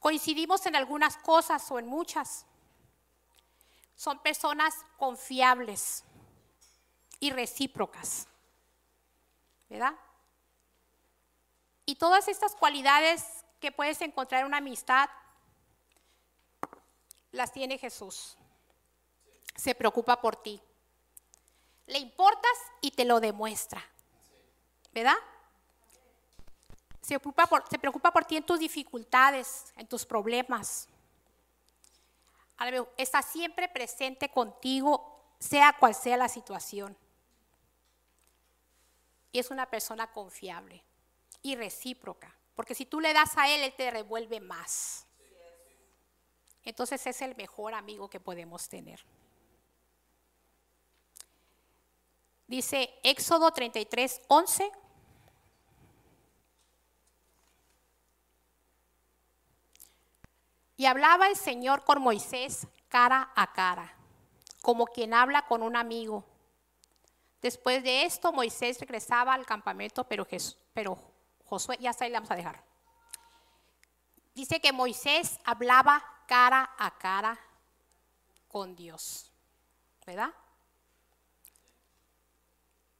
Coincidimos 0.00 0.66
en 0.66 0.76
algunas 0.76 1.16
cosas 1.16 1.70
o 1.70 1.78
en 1.78 1.86
muchas. 1.86 2.44
Son 3.96 4.18
personas 4.18 4.74
confiables 4.98 6.04
y 7.20 7.30
recíprocas. 7.30 8.28
¿Verdad? 9.70 9.94
Y 11.86 11.94
todas 11.94 12.28
estas 12.28 12.54
cualidades 12.54 13.24
que 13.60 13.72
puedes 13.72 14.02
encontrar 14.02 14.42
en 14.42 14.48
una 14.48 14.58
amistad, 14.58 15.08
las 17.32 17.50
tiene 17.50 17.78
Jesús. 17.78 18.36
Se 19.56 19.74
preocupa 19.74 20.20
por 20.20 20.36
ti. 20.36 20.60
Le 21.86 21.96
importas 21.96 22.58
y 22.82 22.90
te 22.90 23.06
lo 23.06 23.20
demuestra. 23.20 23.82
¿Verdad? 24.92 25.16
Se 27.08 27.18
preocupa, 27.18 28.12
por, 28.12 28.26
ti 28.26 28.36
en 28.36 28.44
tus 28.44 28.58
dificultades, 28.58 29.72
en 29.78 29.86
tus 29.86 30.04
problemas. 30.04 30.86
Está 32.98 33.22
siempre 33.22 33.66
presente 33.66 34.28
contigo, 34.28 35.18
sea 35.38 35.74
cual 35.78 35.94
sea 35.94 36.18
la 36.18 36.28
situación. 36.28 36.94
Y 39.32 39.38
es 39.38 39.50
una 39.50 39.64
persona 39.64 40.12
confiable 40.12 40.84
y 41.40 41.56
recíproca. 41.56 42.36
Porque 42.54 42.74
si 42.74 42.84
tú 42.84 43.00
le 43.00 43.14
das 43.14 43.38
a 43.38 43.48
Él, 43.48 43.62
Él 43.62 43.72
te 43.74 43.90
revuelve 43.90 44.40
más. 44.40 45.06
Entonces 46.62 47.06
es 47.06 47.22
el 47.22 47.34
mejor 47.36 47.72
amigo 47.72 48.10
que 48.10 48.20
podemos 48.20 48.68
tener. 48.68 49.02
Dice 52.46 52.90
Éxodo 53.02 53.50
33, 53.50 54.20
11. 54.28 54.70
Y 60.78 60.86
hablaba 60.86 61.26
el 61.26 61.34
Señor 61.34 61.84
con 61.84 62.00
Moisés 62.00 62.68
cara 62.88 63.32
a 63.34 63.52
cara, 63.52 63.92
como 64.62 64.86
quien 64.86 65.12
habla 65.12 65.44
con 65.44 65.64
un 65.64 65.74
amigo. 65.74 66.24
Después 67.42 67.82
de 67.82 68.04
esto, 68.04 68.32
Moisés 68.32 68.78
regresaba 68.78 69.34
al 69.34 69.44
campamento, 69.44 70.04
pero, 70.04 70.96
Josué, 71.44 71.78
ya 71.80 71.90
está 71.90 72.04
ahí, 72.04 72.12
le 72.12 72.18
vamos 72.18 72.30
a 72.30 72.36
dejar. 72.36 72.62
Dice 74.36 74.60
que 74.60 74.72
Moisés 74.72 75.40
hablaba 75.44 76.00
cara 76.28 76.70
a 76.78 76.96
cara 76.96 77.36
con 78.46 78.76
Dios, 78.76 79.32
¿verdad? 80.06 80.32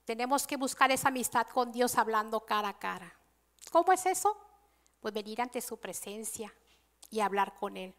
Tenemos 0.05 0.49
que 0.49 0.57
buscar 0.57 0.91
esa 0.91 1.09
amistad 1.09 1.47
con 1.47 1.71
Dios 1.71 1.97
hablando 1.97 2.41
cara 2.41 2.71
a 2.71 2.79
cara. 2.81 3.15
¿Cómo 3.71 3.93
es 3.93 4.05
eso? 4.05 4.37
Pues 5.01 5.15
venir 5.15 5.41
ante 5.41 5.61
su 5.61 5.79
presencia 5.79 6.53
y 7.11 7.21
hablar 7.21 7.55
con 7.55 7.77
Él. 7.77 7.95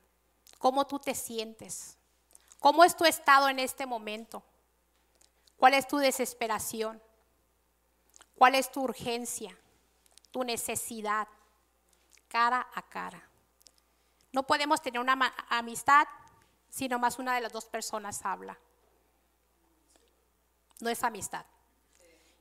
¿Cómo 0.58 0.86
tú 0.88 1.00
te 1.00 1.16
sientes? 1.16 1.98
¿Cómo 2.60 2.84
es 2.84 2.96
tu 2.96 3.06
estado 3.06 3.50
en 3.50 3.60
este 3.60 3.86
momento? 3.86 4.44
¿Cuál 5.58 5.74
es 5.74 5.88
tu 5.88 5.98
desesperación? 5.98 7.02
¿Cuál 8.36 8.56
es 8.56 8.72
tu 8.72 8.82
urgencia? 8.82 9.58
tu 10.32 10.44
necesidad 10.44 11.28
cara 12.28 12.68
a 12.74 12.82
cara. 12.84 13.22
No 14.32 14.44
podemos 14.44 14.82
tener 14.82 15.00
una 15.00 15.34
amistad 15.50 16.08
si 16.70 16.88
nomás 16.88 17.18
una 17.18 17.34
de 17.34 17.42
las 17.42 17.52
dos 17.52 17.66
personas 17.66 18.24
habla. 18.24 18.58
No 20.80 20.90
es 20.90 21.04
amistad. 21.04 21.46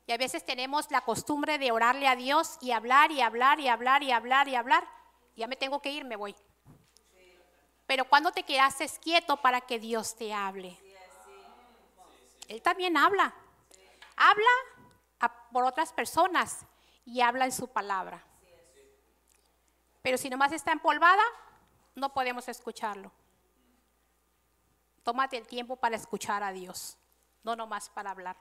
Y 0.07 0.13
a 0.13 0.19
veces 0.19 0.45
tenemos 0.45 0.91
la 0.91 1.03
costumbre 1.03 1.59
de 1.59 1.73
orarle 1.73 2.09
a 2.09 2.17
Dios 2.17 2.59
y 2.61 2.73
hablar 2.73 3.11
y 3.11 3.21
hablar 3.21 3.61
y 3.61 3.69
hablar 3.69 4.03
y 4.03 4.13
hablar 4.13 4.49
y 4.49 4.55
hablar. 4.55 4.87
Ya 5.37 5.47
me 5.47 5.57
tengo 5.57 5.81
que 5.81 5.91
ir, 5.91 6.05
me 6.05 6.17
voy. 6.17 6.35
Pero 7.89 8.05
cuando 8.05 8.31
te 8.31 8.45
quedaste 8.45 8.89
quieto 9.03 9.39
para 9.39 9.61
que 9.63 9.81
Dios 9.81 10.15
te 10.15 10.33
hable. 10.33 10.79
Él 12.47 12.63
también 12.63 12.97
habla. 12.97 13.35
Habla 14.15 15.31
por 15.51 15.65
otras 15.65 15.93
personas, 15.93 16.65
y 17.09 17.23
habla 17.23 17.47
en 17.47 17.53
su 17.53 17.69
palabra. 17.69 18.23
Pero 20.03 20.19
si 20.19 20.29
nomás 20.29 20.53
está 20.53 20.73
empolvada, 20.73 21.23
no 21.95 22.13
podemos 22.13 22.47
escucharlo. 22.49 23.11
Tómate 25.05 25.39
el 25.39 25.47
tiempo 25.47 25.77
para 25.77 25.97
escuchar 25.97 26.43
a 26.43 26.53
Dios, 26.53 26.99
no 27.43 27.57
nomás 27.57 27.89
para 27.89 28.11
hablar. 28.11 28.37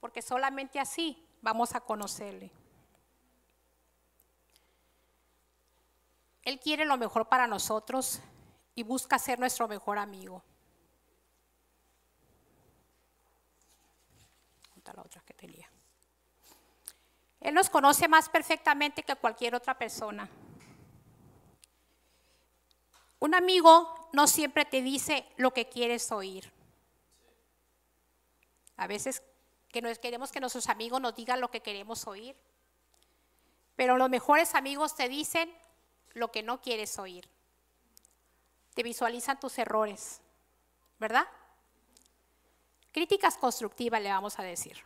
Porque 0.00 0.22
solamente 0.22 0.80
así 0.80 1.22
vamos 1.42 1.74
a 1.74 1.80
conocerle. 1.80 2.50
Él 6.42 6.58
quiere 6.58 6.86
lo 6.86 6.96
mejor 6.96 7.28
para 7.28 7.46
nosotros 7.46 8.22
y 8.74 8.82
busca 8.82 9.18
ser 9.18 9.38
nuestro 9.38 9.68
mejor 9.68 9.98
amigo. 9.98 10.42
la 14.94 15.02
otra 15.02 15.22
que 15.22 15.34
tenía. 15.34 15.68
Él 17.40 17.54
nos 17.54 17.70
conoce 17.70 18.08
más 18.08 18.28
perfectamente 18.28 19.02
que 19.02 19.16
cualquier 19.16 19.54
otra 19.54 19.76
persona. 19.76 20.28
Un 23.18 23.34
amigo 23.34 24.08
no 24.12 24.26
siempre 24.26 24.64
te 24.64 24.82
dice 24.82 25.26
lo 25.36 25.52
que 25.52 25.68
quieres 25.68 26.10
oír. 26.12 26.52
A 28.76 28.86
veces 28.86 29.22
que 29.68 29.82
queremos 30.00 30.32
que 30.32 30.40
nuestros 30.40 30.68
amigos 30.68 31.00
nos 31.00 31.14
digan 31.14 31.40
lo 31.40 31.50
que 31.50 31.60
queremos 31.60 32.06
oír. 32.06 32.36
Pero 33.76 33.96
los 33.96 34.10
mejores 34.10 34.54
amigos 34.54 34.94
te 34.94 35.08
dicen 35.08 35.50
lo 36.12 36.30
que 36.30 36.42
no 36.42 36.60
quieres 36.60 36.98
oír. 36.98 37.28
Te 38.74 38.82
visualizan 38.82 39.40
tus 39.40 39.58
errores, 39.58 40.20
¿verdad? 40.98 41.26
Críticas 42.92 43.36
constructivas 43.36 44.02
le 44.02 44.10
vamos 44.10 44.38
a 44.38 44.42
decir. 44.42 44.84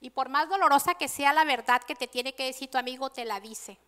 Y 0.00 0.10
por 0.10 0.28
más 0.28 0.48
dolorosa 0.48 0.94
que 0.94 1.08
sea 1.08 1.32
la 1.32 1.44
verdad 1.44 1.82
que 1.82 1.94
te 1.94 2.08
tiene 2.08 2.34
que 2.34 2.44
decir 2.44 2.70
tu 2.70 2.78
amigo, 2.78 3.10
te 3.10 3.24
la 3.24 3.40
dice 3.40 3.78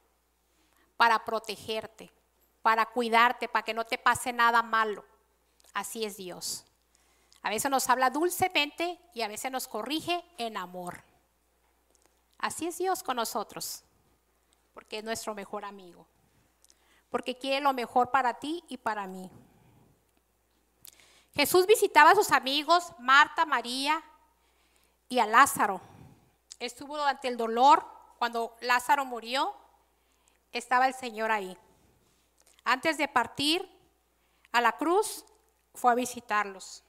para 0.96 1.24
protegerte, 1.24 2.12
para 2.62 2.86
cuidarte, 2.86 3.48
para 3.48 3.64
que 3.64 3.74
no 3.74 3.84
te 3.84 3.98
pase 3.98 4.32
nada 4.32 4.62
malo. 4.62 5.04
Así 5.72 6.04
es 6.04 6.16
Dios. 6.16 6.64
A 7.42 7.50
veces 7.50 7.70
nos 7.70 7.88
habla 7.90 8.10
dulcemente 8.10 8.98
y 9.12 9.22
a 9.22 9.28
veces 9.28 9.50
nos 9.50 9.68
corrige 9.68 10.24
en 10.38 10.56
amor. 10.56 11.02
Así 12.38 12.66
es 12.66 12.78
Dios 12.78 13.02
con 13.02 13.16
nosotros, 13.16 13.82
porque 14.72 14.98
es 14.98 15.04
nuestro 15.04 15.34
mejor 15.34 15.64
amigo, 15.64 16.06
porque 17.14 17.38
quiere 17.38 17.60
lo 17.60 17.72
mejor 17.72 18.10
para 18.10 18.34
ti 18.40 18.64
y 18.66 18.76
para 18.76 19.06
mí. 19.06 19.30
Jesús 21.32 21.64
visitaba 21.64 22.10
a 22.10 22.14
sus 22.16 22.32
amigos, 22.32 22.92
Marta, 22.98 23.46
María 23.46 24.02
y 25.08 25.20
a 25.20 25.26
Lázaro. 25.26 25.80
Estuvo 26.58 26.98
durante 26.98 27.28
el 27.28 27.36
dolor, 27.36 27.86
cuando 28.18 28.56
Lázaro 28.62 29.04
murió, 29.04 29.54
estaba 30.50 30.88
el 30.88 30.94
Señor 30.94 31.30
ahí. 31.30 31.56
Antes 32.64 32.98
de 32.98 33.06
partir 33.06 33.64
a 34.50 34.60
la 34.60 34.72
cruz, 34.72 35.24
fue 35.72 35.92
a 35.92 35.94
visitarlos. 35.94 36.82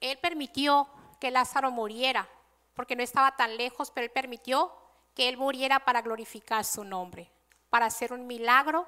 Él 0.00 0.16
permitió 0.16 0.88
que 1.20 1.30
Lázaro 1.30 1.70
muriera, 1.70 2.26
porque 2.72 2.96
no 2.96 3.02
estaba 3.02 3.36
tan 3.36 3.58
lejos, 3.58 3.90
pero 3.90 4.06
él 4.06 4.12
permitió 4.12 4.85
que 5.16 5.30
él 5.30 5.38
muriera 5.38 5.80
para 5.80 6.02
glorificar 6.02 6.66
su 6.66 6.84
nombre, 6.84 7.32
para 7.70 7.86
hacer 7.86 8.12
un 8.12 8.26
milagro 8.26 8.86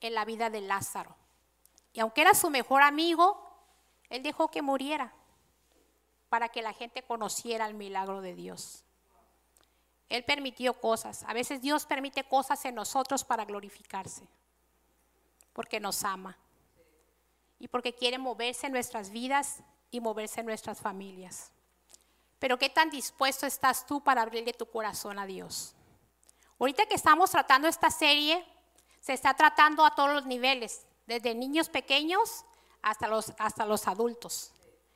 en 0.00 0.14
la 0.14 0.24
vida 0.24 0.50
de 0.50 0.60
Lázaro. 0.60 1.16
Y 1.92 1.98
aunque 1.98 2.20
era 2.20 2.32
su 2.32 2.48
mejor 2.48 2.82
amigo, 2.82 3.44
él 4.08 4.22
dejó 4.22 4.52
que 4.52 4.62
muriera 4.62 5.12
para 6.28 6.48
que 6.48 6.62
la 6.62 6.72
gente 6.72 7.02
conociera 7.02 7.66
el 7.66 7.74
milagro 7.74 8.20
de 8.20 8.36
Dios. 8.36 8.84
Él 10.08 10.24
permitió 10.24 10.80
cosas. 10.80 11.24
A 11.24 11.34
veces 11.34 11.60
Dios 11.60 11.86
permite 11.86 12.22
cosas 12.22 12.64
en 12.64 12.76
nosotros 12.76 13.24
para 13.24 13.44
glorificarse, 13.44 14.28
porque 15.52 15.80
nos 15.80 16.04
ama 16.04 16.38
y 17.58 17.66
porque 17.66 17.94
quiere 17.94 18.16
moverse 18.16 18.68
en 18.68 18.74
nuestras 18.74 19.10
vidas 19.10 19.60
y 19.90 20.00
moverse 20.00 20.38
en 20.38 20.46
nuestras 20.46 20.80
familias. 20.80 21.50
Pero 22.42 22.58
¿qué 22.58 22.68
tan 22.68 22.90
dispuesto 22.90 23.46
estás 23.46 23.86
tú 23.86 24.00
para 24.00 24.22
abrirle 24.22 24.52
tu 24.52 24.66
corazón 24.66 25.16
a 25.20 25.26
Dios? 25.26 25.76
Ahorita 26.58 26.86
que 26.86 26.96
estamos 26.96 27.30
tratando 27.30 27.68
esta 27.68 27.88
serie, 27.88 28.44
se 28.98 29.12
está 29.12 29.34
tratando 29.34 29.86
a 29.86 29.94
todos 29.94 30.12
los 30.12 30.26
niveles, 30.26 30.84
desde 31.06 31.36
niños 31.36 31.68
pequeños 31.68 32.44
hasta 32.82 33.06
los, 33.06 33.32
hasta 33.38 33.64
los 33.64 33.86
adultos. 33.86 34.52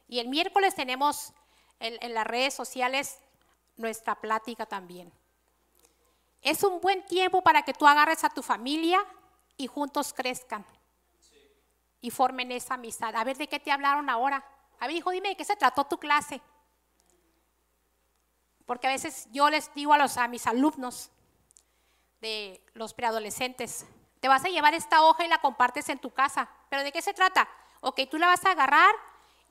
Y 0.09 0.18
el 0.18 0.26
miércoles 0.26 0.74
tenemos 0.74 1.32
en, 1.78 2.14
las 2.14 2.26
redes 2.26 2.52
sociales 2.52 3.20
nuestra 3.76 4.16
plática 4.16 4.66
también. 4.66 5.12
Es 6.42 6.64
un 6.64 6.80
buen 6.80 7.06
tiempo 7.06 7.42
para 7.42 7.62
que 7.62 7.74
tú 7.74 7.87
agarres 7.87 8.24
a 8.24 8.30
tu 8.30 8.42
familia 8.42 8.98
y 9.56 9.68
juntos 9.68 10.12
crezcan 10.12 10.66
y 12.00 12.11
formen 12.11 12.50
esa 12.50 12.74
amistad. 12.74 13.14
A 13.14 13.22
ver, 13.22 13.37
¿de 13.37 13.46
qué 13.46 13.61
te 13.61 13.70
hablaron 13.70 14.11
ahora? 14.11 14.44
A 14.80 14.88
ver, 14.88 14.96
hijo, 14.96 15.12
dime 15.12 15.28
de 15.28 15.37
qué 15.37 15.44
se 15.44 15.54
trató 15.54 15.85
tu 15.85 15.98
clase. 15.98 16.42
Porque 18.66 18.88
a 18.88 18.90
veces 18.90 19.29
yo 19.31 19.48
les 19.48 19.72
digo 19.74 19.92
a, 19.92 19.98
los, 19.98 20.16
a 20.16 20.29
mis 20.29 20.46
alumnos 20.46 21.11
de 22.20 22.61
los 22.74 22.92
preadolescentes, 22.94 23.87
te 24.20 24.29
vas 24.29 24.44
a 24.44 24.48
llevar 24.48 24.74
esta 24.74 25.05
hoja 25.05 25.24
y 25.24 25.29
la 25.29 25.40
compartes 25.40 25.88
en 25.88 26.00
tu 26.00 26.11
casa. 26.11 26.48
¿Pero 26.68 26.83
de 26.83 26.92
qué 26.92 27.00
se 27.00 27.14
trata? 27.14 27.48
Ok, 27.81 28.00
tú 28.11 28.18
la 28.18 28.26
vas 28.26 28.44
a 28.44 28.50
agarrar 28.50 28.94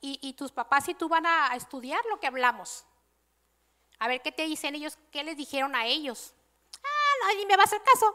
y, 0.02 0.34
tus 0.34 0.52
papás 0.52 0.88
y 0.90 0.94
tú 0.94 1.10
van 1.10 1.26
a, 1.26 1.56
estudiar 1.56 2.00
lo 2.10 2.20
que 2.20 2.28
hablamos. 2.28 2.86
A 3.98 4.08
ver 4.08 4.22
qué 4.22 4.32
te 4.32 4.44
dicen 4.44 4.76
ellos, 4.76 5.00
qué 5.12 5.24
les 5.24 5.38
dijeron 5.38 5.76
a 5.76 5.86
ellos. 5.86 6.34
Ah, 6.84 7.28
nadie 7.28 7.46
me 7.46 7.56
va 7.56 7.64
a 7.64 7.66
hacer 7.66 7.82
caso. 7.82 8.14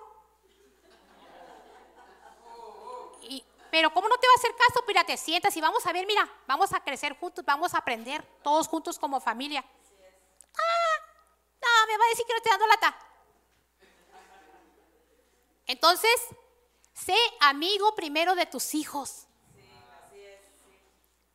Pero 3.70 3.92
¿cómo 3.92 4.08
no 4.08 4.16
te 4.16 4.26
va 4.26 4.32
a 4.32 4.36
hacer 4.36 4.54
caso? 4.56 4.84
Mira, 4.86 5.04
te 5.04 5.16
sientas 5.16 5.56
y 5.56 5.60
vamos 5.60 5.86
a 5.86 5.92
ver, 5.92 6.06
mira, 6.06 6.28
vamos 6.46 6.72
a 6.72 6.80
crecer 6.80 7.16
juntos, 7.18 7.44
vamos 7.44 7.72
a 7.74 7.78
aprender, 7.78 8.24
todos 8.42 8.66
juntos 8.68 8.98
como 8.98 9.20
familia. 9.20 9.64
No, 11.62 11.86
me 11.86 11.98
va 11.98 12.04
a 12.04 12.08
decir 12.08 12.26
que 12.26 12.32
no 12.32 12.36
estoy 12.38 12.50
dando 12.50 12.66
lata. 12.66 12.98
Entonces, 15.66 16.10
sé 16.92 17.16
amigo 17.40 17.94
primero 17.94 18.34
de 18.34 18.46
tus 18.46 18.74
hijos. 18.74 19.26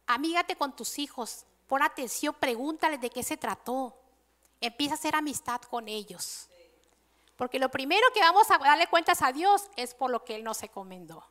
Amígate 0.07 0.55
con 0.55 0.75
tus 0.75 0.99
hijos, 0.99 1.45
pon 1.67 1.81
atención, 1.81 2.35
pregúntales 2.35 3.01
de 3.01 3.09
qué 3.09 3.23
se 3.23 3.37
trató. 3.37 3.95
Empieza 4.61 4.93
a 4.93 4.97
hacer 4.97 5.15
amistad 5.15 5.61
con 5.61 5.87
ellos. 5.87 6.47
Porque 7.35 7.59
lo 7.59 7.69
primero 7.69 8.05
que 8.13 8.19
vamos 8.21 8.49
a 8.51 8.57
darle 8.57 8.87
cuentas 8.87 9.21
a 9.21 9.31
Dios 9.31 9.69
es 9.75 9.93
por 9.93 10.09
lo 10.09 10.23
que 10.23 10.35
Él 10.35 10.43
nos 10.43 10.61
encomendó. 10.63 11.25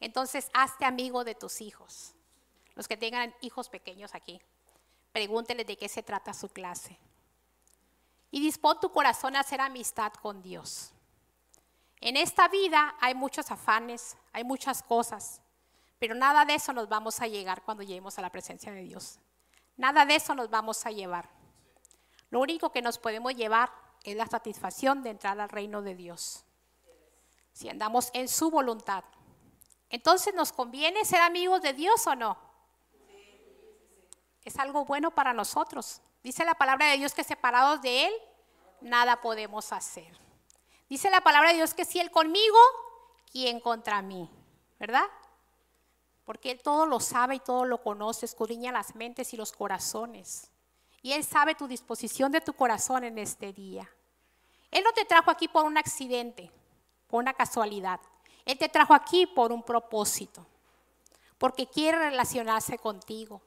Entonces, 0.00 0.50
hazte 0.54 0.84
amigo 0.84 1.24
de 1.24 1.34
tus 1.34 1.60
hijos. 1.60 2.14
Los 2.74 2.88
que 2.88 2.96
tengan 2.96 3.34
hijos 3.40 3.68
pequeños 3.68 4.14
aquí, 4.14 4.40
pregúnteles 5.12 5.66
de 5.66 5.76
qué 5.76 5.88
se 5.88 6.02
trata 6.02 6.32
su 6.32 6.48
clase. 6.48 6.98
Y 8.30 8.40
dispón 8.40 8.78
tu 8.80 8.92
corazón 8.92 9.36
a 9.36 9.40
hacer 9.40 9.60
amistad 9.60 10.12
con 10.12 10.42
Dios. 10.42 10.92
En 12.00 12.16
esta 12.16 12.48
vida 12.48 12.94
hay 13.00 13.14
muchos 13.14 13.50
afanes, 13.50 14.16
hay 14.32 14.44
muchas 14.44 14.82
cosas, 14.82 15.40
pero 15.98 16.14
nada 16.14 16.44
de 16.44 16.54
eso 16.54 16.72
nos 16.72 16.88
vamos 16.88 17.20
a 17.20 17.26
llegar 17.26 17.62
cuando 17.62 17.82
lleguemos 17.82 18.18
a 18.18 18.22
la 18.22 18.30
presencia 18.30 18.72
de 18.72 18.82
Dios. 18.82 19.18
Nada 19.76 20.04
de 20.04 20.14
eso 20.16 20.34
nos 20.34 20.48
vamos 20.50 20.84
a 20.86 20.90
llevar. 20.90 21.28
Lo 22.30 22.40
único 22.40 22.70
que 22.70 22.82
nos 22.82 22.98
podemos 22.98 23.34
llevar 23.34 23.72
es 24.04 24.16
la 24.16 24.26
satisfacción 24.26 25.02
de 25.02 25.10
entrar 25.10 25.40
al 25.40 25.48
reino 25.48 25.82
de 25.82 25.94
Dios. 25.94 26.44
Si 27.52 27.68
andamos 27.68 28.10
en 28.12 28.28
su 28.28 28.50
voluntad. 28.50 29.02
Entonces, 29.90 30.34
¿nos 30.34 30.52
conviene 30.52 31.04
ser 31.04 31.20
amigos 31.20 31.62
de 31.62 31.72
Dios 31.72 32.06
o 32.06 32.14
no? 32.14 32.38
Es 34.44 34.58
algo 34.58 34.84
bueno 34.84 35.10
para 35.10 35.32
nosotros. 35.32 36.00
Dice 36.28 36.44
la 36.44 36.52
palabra 36.52 36.90
de 36.90 36.98
Dios 36.98 37.14
que 37.14 37.24
separados 37.24 37.80
de 37.80 38.04
Él, 38.04 38.12
nada 38.82 39.22
podemos 39.22 39.72
hacer. 39.72 40.14
Dice 40.86 41.08
la 41.08 41.22
palabra 41.22 41.48
de 41.48 41.54
Dios 41.54 41.72
que 41.72 41.86
si 41.86 42.00
Él 42.00 42.10
conmigo, 42.10 42.58
¿quién 43.32 43.60
contra 43.60 44.02
mí? 44.02 44.28
¿Verdad? 44.78 45.06
Porque 46.26 46.50
Él 46.50 46.60
todo 46.60 46.84
lo 46.84 47.00
sabe 47.00 47.36
y 47.36 47.40
todo 47.40 47.64
lo 47.64 47.82
conoce, 47.82 48.26
escudriña 48.26 48.72
las 48.72 48.94
mentes 48.94 49.32
y 49.32 49.38
los 49.38 49.52
corazones. 49.52 50.50
Y 51.00 51.12
Él 51.12 51.24
sabe 51.24 51.54
tu 51.54 51.66
disposición 51.66 52.30
de 52.30 52.42
tu 52.42 52.52
corazón 52.52 53.04
en 53.04 53.16
este 53.16 53.54
día. 53.54 53.88
Él 54.70 54.84
no 54.84 54.92
te 54.92 55.06
trajo 55.06 55.30
aquí 55.30 55.48
por 55.48 55.64
un 55.64 55.78
accidente, 55.78 56.52
por 57.06 57.20
una 57.20 57.32
casualidad. 57.32 58.00
Él 58.44 58.58
te 58.58 58.68
trajo 58.68 58.92
aquí 58.92 59.26
por 59.26 59.50
un 59.50 59.62
propósito, 59.62 60.46
porque 61.38 61.66
quiere 61.66 61.96
relacionarse 61.96 62.76
contigo, 62.76 63.40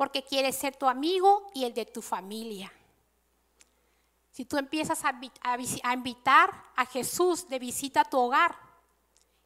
porque 0.00 0.24
quiere 0.24 0.50
ser 0.50 0.76
tu 0.76 0.88
amigo 0.88 1.50
y 1.52 1.64
el 1.66 1.74
de 1.74 1.84
tu 1.84 2.00
familia. 2.00 2.72
Si 4.30 4.46
tú 4.46 4.56
empiezas 4.56 5.04
a, 5.04 5.92
invitar 5.92 6.50
a 6.74 6.86
Jesús 6.86 7.46
de 7.50 7.58
visita 7.58 8.00
a 8.00 8.04
tu 8.06 8.18
hogar, 8.18 8.56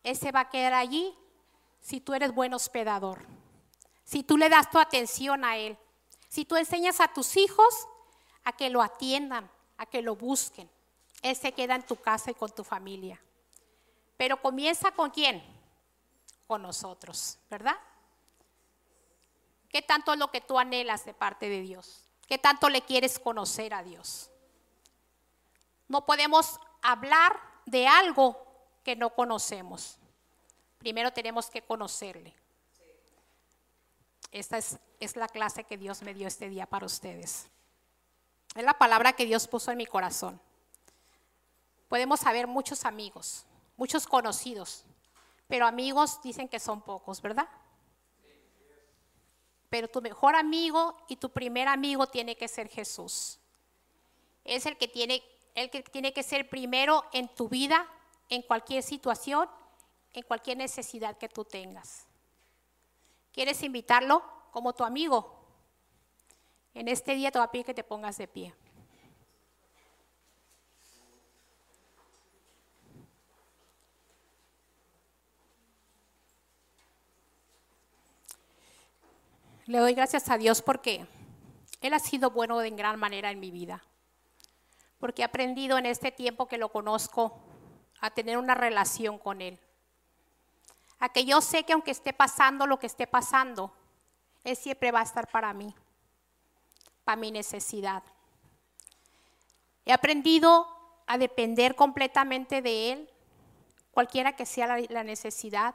Él 0.04 0.16
se 0.16 0.30
va 0.30 0.42
a 0.42 0.50
quedar 0.50 0.74
allí 0.74 1.12
si 1.80 2.00
tú 2.00 2.14
eres 2.14 2.32
buen 2.32 2.54
hospedador, 2.54 3.26
si 4.04 4.22
tú 4.22 4.38
le 4.38 4.48
das 4.48 4.70
tu 4.70 4.78
atención 4.78 5.44
a 5.44 5.56
Él, 5.56 5.76
si 6.28 6.44
tú 6.44 6.54
enseñas 6.54 7.00
a 7.00 7.08
tus 7.08 7.36
hijos 7.36 7.88
a 8.44 8.52
que 8.52 8.70
lo 8.70 8.80
atiendan, 8.80 9.50
a 9.76 9.86
que 9.86 10.02
lo 10.02 10.14
busquen. 10.14 10.70
Él 11.22 11.34
se 11.34 11.50
queda 11.50 11.74
en 11.74 11.84
tu 11.84 11.96
casa 11.96 12.30
y 12.30 12.34
con 12.34 12.52
tu 12.52 12.62
familia. 12.62 13.20
Pero 14.16 14.40
comienza 14.40 14.92
con 14.92 15.10
quién? 15.10 15.42
Con 16.46 16.62
nosotros, 16.62 17.40
¿verdad? 17.50 17.76
¿Qué 19.74 19.82
tanto 19.82 20.12
es 20.12 20.20
lo 20.20 20.30
que 20.30 20.40
tú 20.40 20.56
anhelas 20.56 21.04
de 21.04 21.14
parte 21.14 21.48
de 21.48 21.60
Dios? 21.60 22.04
¿Qué 22.28 22.38
tanto 22.38 22.68
le 22.68 22.82
quieres 22.82 23.18
conocer 23.18 23.74
a 23.74 23.82
Dios? 23.82 24.30
No 25.88 26.06
podemos 26.06 26.60
hablar 26.80 27.40
de 27.66 27.88
algo 27.88 28.40
que 28.84 28.94
no 28.94 29.10
conocemos. 29.10 29.98
Primero 30.78 31.12
tenemos 31.12 31.50
que 31.50 31.60
conocerle. 31.60 32.32
Esta 34.30 34.58
es, 34.58 34.78
es, 35.00 35.16
la 35.16 35.26
clase 35.26 35.64
que 35.64 35.76
Dios 35.76 36.02
me 36.02 36.14
dio 36.14 36.28
este 36.28 36.48
día 36.48 36.66
para 36.66 36.86
ustedes. 36.86 37.48
Es 38.54 38.62
la 38.62 38.78
palabra 38.78 39.14
que 39.14 39.26
Dios 39.26 39.48
puso 39.48 39.72
en 39.72 39.78
mi 39.78 39.86
corazón. 39.86 40.40
Podemos 41.88 42.20
saber 42.20 42.46
muchos 42.46 42.84
amigos, 42.84 43.44
muchos 43.76 44.06
conocidos, 44.06 44.84
pero 45.48 45.66
amigos 45.66 46.22
dicen 46.22 46.48
que 46.48 46.60
son 46.60 46.80
pocos, 46.80 47.20
¿verdad? 47.20 47.48
Pero 49.74 49.88
tu 49.88 50.00
mejor 50.00 50.36
amigo 50.36 50.96
y 51.08 51.16
tu 51.16 51.30
primer 51.30 51.66
amigo 51.66 52.06
tiene 52.06 52.36
que 52.36 52.46
ser 52.46 52.68
Jesús. 52.68 53.40
Es 54.44 54.66
el 54.66 54.76
que 54.76 54.86
tiene 54.86 55.20
el 55.56 55.68
que 55.68 55.82
tiene 55.82 56.12
que 56.12 56.22
ser 56.22 56.48
primero 56.48 57.02
en 57.12 57.26
tu 57.26 57.48
vida, 57.48 57.84
en 58.28 58.42
cualquier 58.42 58.84
situación, 58.84 59.48
en 60.12 60.22
cualquier 60.22 60.58
necesidad 60.58 61.18
que 61.18 61.28
tú 61.28 61.44
tengas. 61.44 62.06
¿Quieres 63.32 63.64
invitarlo 63.64 64.22
como 64.52 64.74
tu 64.74 64.84
amigo? 64.84 65.44
En 66.72 66.86
este 66.86 67.16
día 67.16 67.32
te 67.32 67.40
voy 67.40 67.46
a 67.46 67.50
pedir 67.50 67.66
que 67.66 67.74
te 67.74 67.82
pongas 67.82 68.16
de 68.16 68.28
pie. 68.28 68.54
Le 79.66 79.78
doy 79.78 79.94
gracias 79.94 80.28
a 80.28 80.36
Dios 80.36 80.60
porque 80.60 81.06
Él 81.80 81.94
ha 81.94 81.98
sido 81.98 82.30
bueno 82.30 82.60
en 82.60 82.76
gran 82.76 82.98
manera 82.98 83.30
en 83.30 83.40
mi 83.40 83.50
vida. 83.50 83.82
Porque 84.98 85.22
he 85.22 85.24
aprendido 85.24 85.78
en 85.78 85.86
este 85.86 86.12
tiempo 86.12 86.46
que 86.46 86.58
lo 86.58 86.70
conozco 86.70 87.40
a 88.00 88.10
tener 88.10 88.36
una 88.36 88.54
relación 88.54 89.18
con 89.18 89.40
Él. 89.40 89.58
A 90.98 91.08
que 91.08 91.24
yo 91.24 91.40
sé 91.40 91.64
que 91.64 91.72
aunque 91.72 91.92
esté 91.92 92.12
pasando 92.12 92.66
lo 92.66 92.78
que 92.78 92.86
esté 92.86 93.06
pasando, 93.06 93.72
Él 94.44 94.54
siempre 94.54 94.92
va 94.92 95.00
a 95.00 95.04
estar 95.04 95.28
para 95.28 95.54
mí, 95.54 95.74
para 97.04 97.16
mi 97.16 97.30
necesidad. 97.30 98.02
He 99.86 99.92
aprendido 99.92 100.68
a 101.06 101.16
depender 101.16 101.74
completamente 101.74 102.60
de 102.60 102.92
Él, 102.92 103.10
cualquiera 103.92 104.36
que 104.36 104.44
sea 104.44 104.78
la, 104.78 105.04
necesidad, 105.04 105.74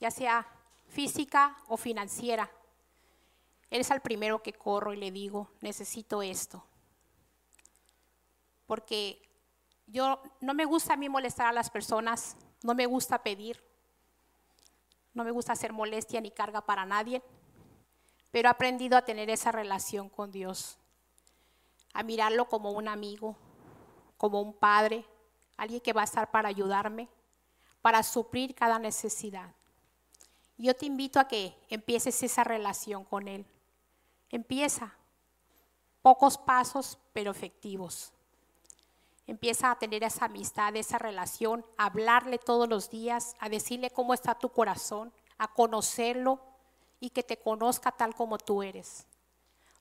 ya 0.00 0.10
sea 0.10 0.46
física 0.88 1.56
o 1.68 1.76
financiera. 1.76 2.50
Él 3.70 3.80
es 3.80 3.90
el 3.90 4.00
primero 4.00 4.42
que 4.42 4.52
corro 4.52 4.92
y 4.92 4.96
le 4.96 5.10
digo, 5.10 5.50
necesito 5.60 6.22
esto. 6.22 6.64
Porque 8.66 9.20
yo 9.86 10.22
no 10.40 10.54
me 10.54 10.64
gusta 10.64 10.94
a 10.94 10.96
mí 10.96 11.08
molestar 11.08 11.46
a 11.46 11.52
las 11.52 11.70
personas, 11.70 12.36
no 12.62 12.74
me 12.74 12.86
gusta 12.86 13.22
pedir, 13.22 13.62
no 15.14 15.24
me 15.24 15.30
gusta 15.30 15.52
hacer 15.52 15.72
molestia 15.72 16.20
ni 16.20 16.30
carga 16.30 16.60
para 16.60 16.84
nadie, 16.84 17.22
pero 18.30 18.48
he 18.48 18.50
aprendido 18.50 18.98
a 18.98 19.04
tener 19.04 19.30
esa 19.30 19.52
relación 19.52 20.08
con 20.08 20.30
Dios, 20.30 20.78
a 21.94 22.02
mirarlo 22.02 22.48
como 22.48 22.72
un 22.72 22.88
amigo, 22.88 23.36
como 24.16 24.40
un 24.40 24.52
padre, 24.52 25.04
alguien 25.56 25.80
que 25.80 25.92
va 25.92 26.02
a 26.02 26.04
estar 26.04 26.30
para 26.30 26.48
ayudarme, 26.48 27.08
para 27.80 28.02
suplir 28.02 28.54
cada 28.54 28.78
necesidad. 28.78 29.54
Yo 30.58 30.74
te 30.74 30.86
invito 30.86 31.20
a 31.20 31.28
que 31.28 31.54
empieces 31.68 32.22
esa 32.22 32.44
relación 32.44 33.04
con 33.04 33.28
Él. 33.28 33.46
Empieza. 34.30 34.94
Pocos 36.02 36.38
pasos, 36.38 36.98
pero 37.12 37.30
efectivos. 37.30 38.12
Empieza 39.26 39.70
a 39.70 39.78
tener 39.78 40.04
esa 40.04 40.26
amistad, 40.26 40.76
esa 40.76 40.98
relación, 40.98 41.66
a 41.76 41.86
hablarle 41.86 42.38
todos 42.38 42.68
los 42.68 42.90
días, 42.90 43.34
a 43.40 43.48
decirle 43.48 43.90
cómo 43.90 44.14
está 44.14 44.36
tu 44.36 44.50
corazón, 44.50 45.12
a 45.36 45.52
conocerlo 45.52 46.40
y 47.00 47.10
que 47.10 47.24
te 47.24 47.36
conozca 47.36 47.90
tal 47.90 48.14
como 48.14 48.38
tú 48.38 48.62
eres. 48.62 49.06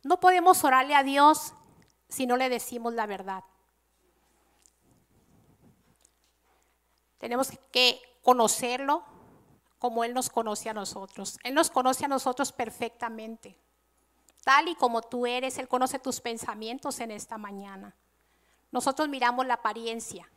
No 0.04 0.20
podemos 0.20 0.64
orarle 0.64 0.96
a 0.96 1.04
Dios 1.04 1.54
si 2.10 2.26
no 2.26 2.38
le 2.38 2.50
decimos 2.50 2.94
la 2.94 3.06
verdad. 3.06 3.44
Tenemos 7.20 7.52
que 7.72 8.00
conocerlo 8.22 9.04
como 9.80 10.04
Él 10.04 10.14
nos 10.14 10.30
conoce 10.30 10.70
a 10.70 10.74
nosotros. 10.74 11.38
Él 11.44 11.54
nos 11.54 11.70
conoce 11.70 12.06
a 12.06 12.08
nosotros 12.08 12.52
perfectamente. 12.52 13.58
Tal 14.46 14.68
y 14.68 14.76
como 14.76 15.02
tú 15.02 15.26
eres, 15.26 15.58
Él 15.58 15.68
conoce 15.68 15.98
tus 15.98 16.22
pensamientos 16.22 17.00
en 17.00 17.10
esta 17.10 17.40
mañana. 17.40 17.96
Nosotros 18.72 19.10
miramos 19.10 19.48
la 19.48 19.56
apariencia, 19.56 20.30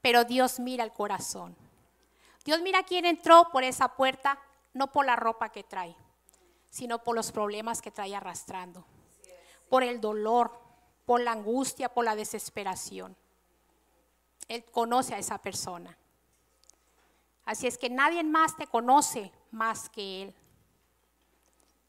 pero 0.00 0.24
Dios 0.24 0.58
mira 0.58 0.82
el 0.82 0.94
corazón. 0.94 1.54
Dios 2.42 2.62
mira 2.62 2.84
quién 2.84 3.04
entró 3.04 3.50
por 3.52 3.62
esa 3.62 3.96
puerta, 3.96 4.40
no 4.72 4.90
por 4.90 5.04
la 5.04 5.14
ropa 5.14 5.50
que 5.50 5.62
trae, 5.62 5.94
sino 6.70 7.04
por 7.04 7.14
los 7.14 7.32
problemas 7.32 7.82
que 7.82 7.90
trae 7.90 8.16
arrastrando, 8.16 8.86
por 9.68 9.82
el 9.82 10.00
dolor, 10.00 10.58
por 11.04 11.20
la 11.20 11.32
angustia, 11.32 11.92
por 11.92 12.06
la 12.06 12.16
desesperación. 12.16 13.14
Él 14.48 14.64
conoce 14.64 15.14
a 15.14 15.18
esa 15.18 15.36
persona. 15.36 15.98
Así 17.44 17.66
es 17.66 17.76
que 17.76 17.90
nadie 17.90 18.24
más 18.24 18.56
te 18.56 18.66
conoce 18.66 19.30
más 19.50 19.90
que 19.90 20.22
Él 20.22 20.34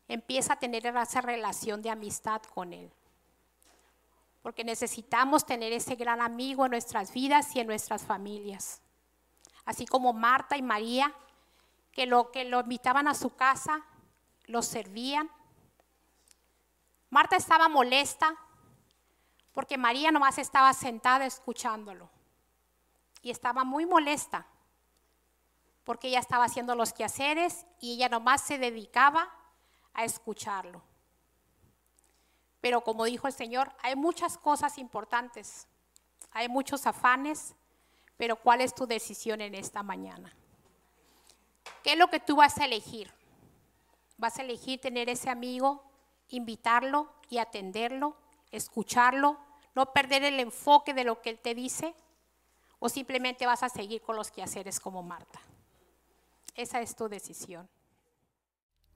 empieza 0.08 0.54
a 0.54 0.60
tener 0.60 0.86
esa 0.86 1.22
relación 1.22 1.82
de 1.82 1.90
amistad 1.90 2.42
con 2.42 2.74
Él. 2.74 2.92
Porque 4.42 4.64
necesitamos 4.64 5.46
tener 5.46 5.74
ese 5.74 5.96
gran 5.96 6.22
amigo 6.22 6.66
en 6.66 6.72
nuestras 6.72 7.12
vidas 7.12 7.56
y 7.56 7.60
en 7.60 7.68
nuestras 7.68 8.04
familias. 8.04 8.82
Así 9.66 9.86
como 9.86 10.14
Marta 10.14 10.58
y 10.58 10.62
María, 10.62 11.14
que 11.92 12.06
lo, 12.06 12.32
que 12.32 12.46
lo 12.46 12.60
invitaban 12.60 13.08
a 13.08 13.16
su 13.16 13.36
casa, 13.36 13.84
lo 14.46 14.62
servían. 14.62 15.32
Marta 17.10 17.36
estaba 17.36 17.68
molesta 17.68 18.36
porque 19.54 19.78
María 19.78 20.12
nomás 20.12 20.38
estaba 20.38 20.74
sentada 20.74 21.26
escuchándolo. 21.26 22.10
Y 23.24 23.32
estaba 23.32 23.64
muy 23.64 23.88
molesta 23.88 24.46
porque 25.84 26.10
ella 26.10 26.20
estaba 26.20 26.46
haciendo 26.46 26.76
los 26.76 26.94
quehaceres 26.94 27.66
y 27.80 27.94
ella 27.94 28.10
nomás 28.10 28.42
se 28.42 28.58
dedicaba 28.58 29.32
a 29.96 30.04
escucharlo. 30.04 30.82
Pero 32.62 32.82
como 32.82 33.06
dijo 33.06 33.28
el 33.28 33.34
Señor, 33.34 33.72
hay 33.82 33.96
muchas 33.96 34.38
cosas 34.38 34.78
importantes, 34.78 35.68
hay 36.32 36.50
muchos 36.50 36.86
afanes, 36.86 37.56
pero 38.18 38.36
¿cuál 38.36 38.62
es 38.62 38.74
tu 38.74 38.86
decisión 38.88 39.42
en 39.42 39.56
esta 39.56 39.84
mañana? 39.84 40.34
¿Qué 41.84 41.94
es 41.94 41.98
lo 42.00 42.10
que 42.10 42.20
tú 42.20 42.38
vas 42.38 42.58
a 42.58 42.66
elegir? 42.66 43.12
¿Vas 44.18 44.40
a 44.40 44.42
elegir 44.42 44.80
tener 44.80 45.10
ese 45.10 45.30
amigo, 45.30 45.84
invitarlo 46.30 47.14
y 47.30 47.38
atenderlo, 47.38 48.16
escucharlo, 48.52 49.38
no 49.76 49.92
perder 49.94 50.24
el 50.24 50.40
enfoque 50.40 50.94
de 50.94 51.04
lo 51.04 51.22
que 51.22 51.32
él 51.32 51.40
te 51.40 51.54
dice? 51.54 51.94
¿O 52.80 52.90
simplemente 52.90 53.46
vas 53.46 53.64
a 53.64 53.70
seguir 53.70 54.02
con 54.02 54.16
los 54.16 54.32
quehaceres 54.32 54.80
como 54.80 55.04
Marta? 55.04 55.40
Esa 56.56 56.82
es 56.82 56.96
tu 56.96 57.10
decisión. 57.10 57.70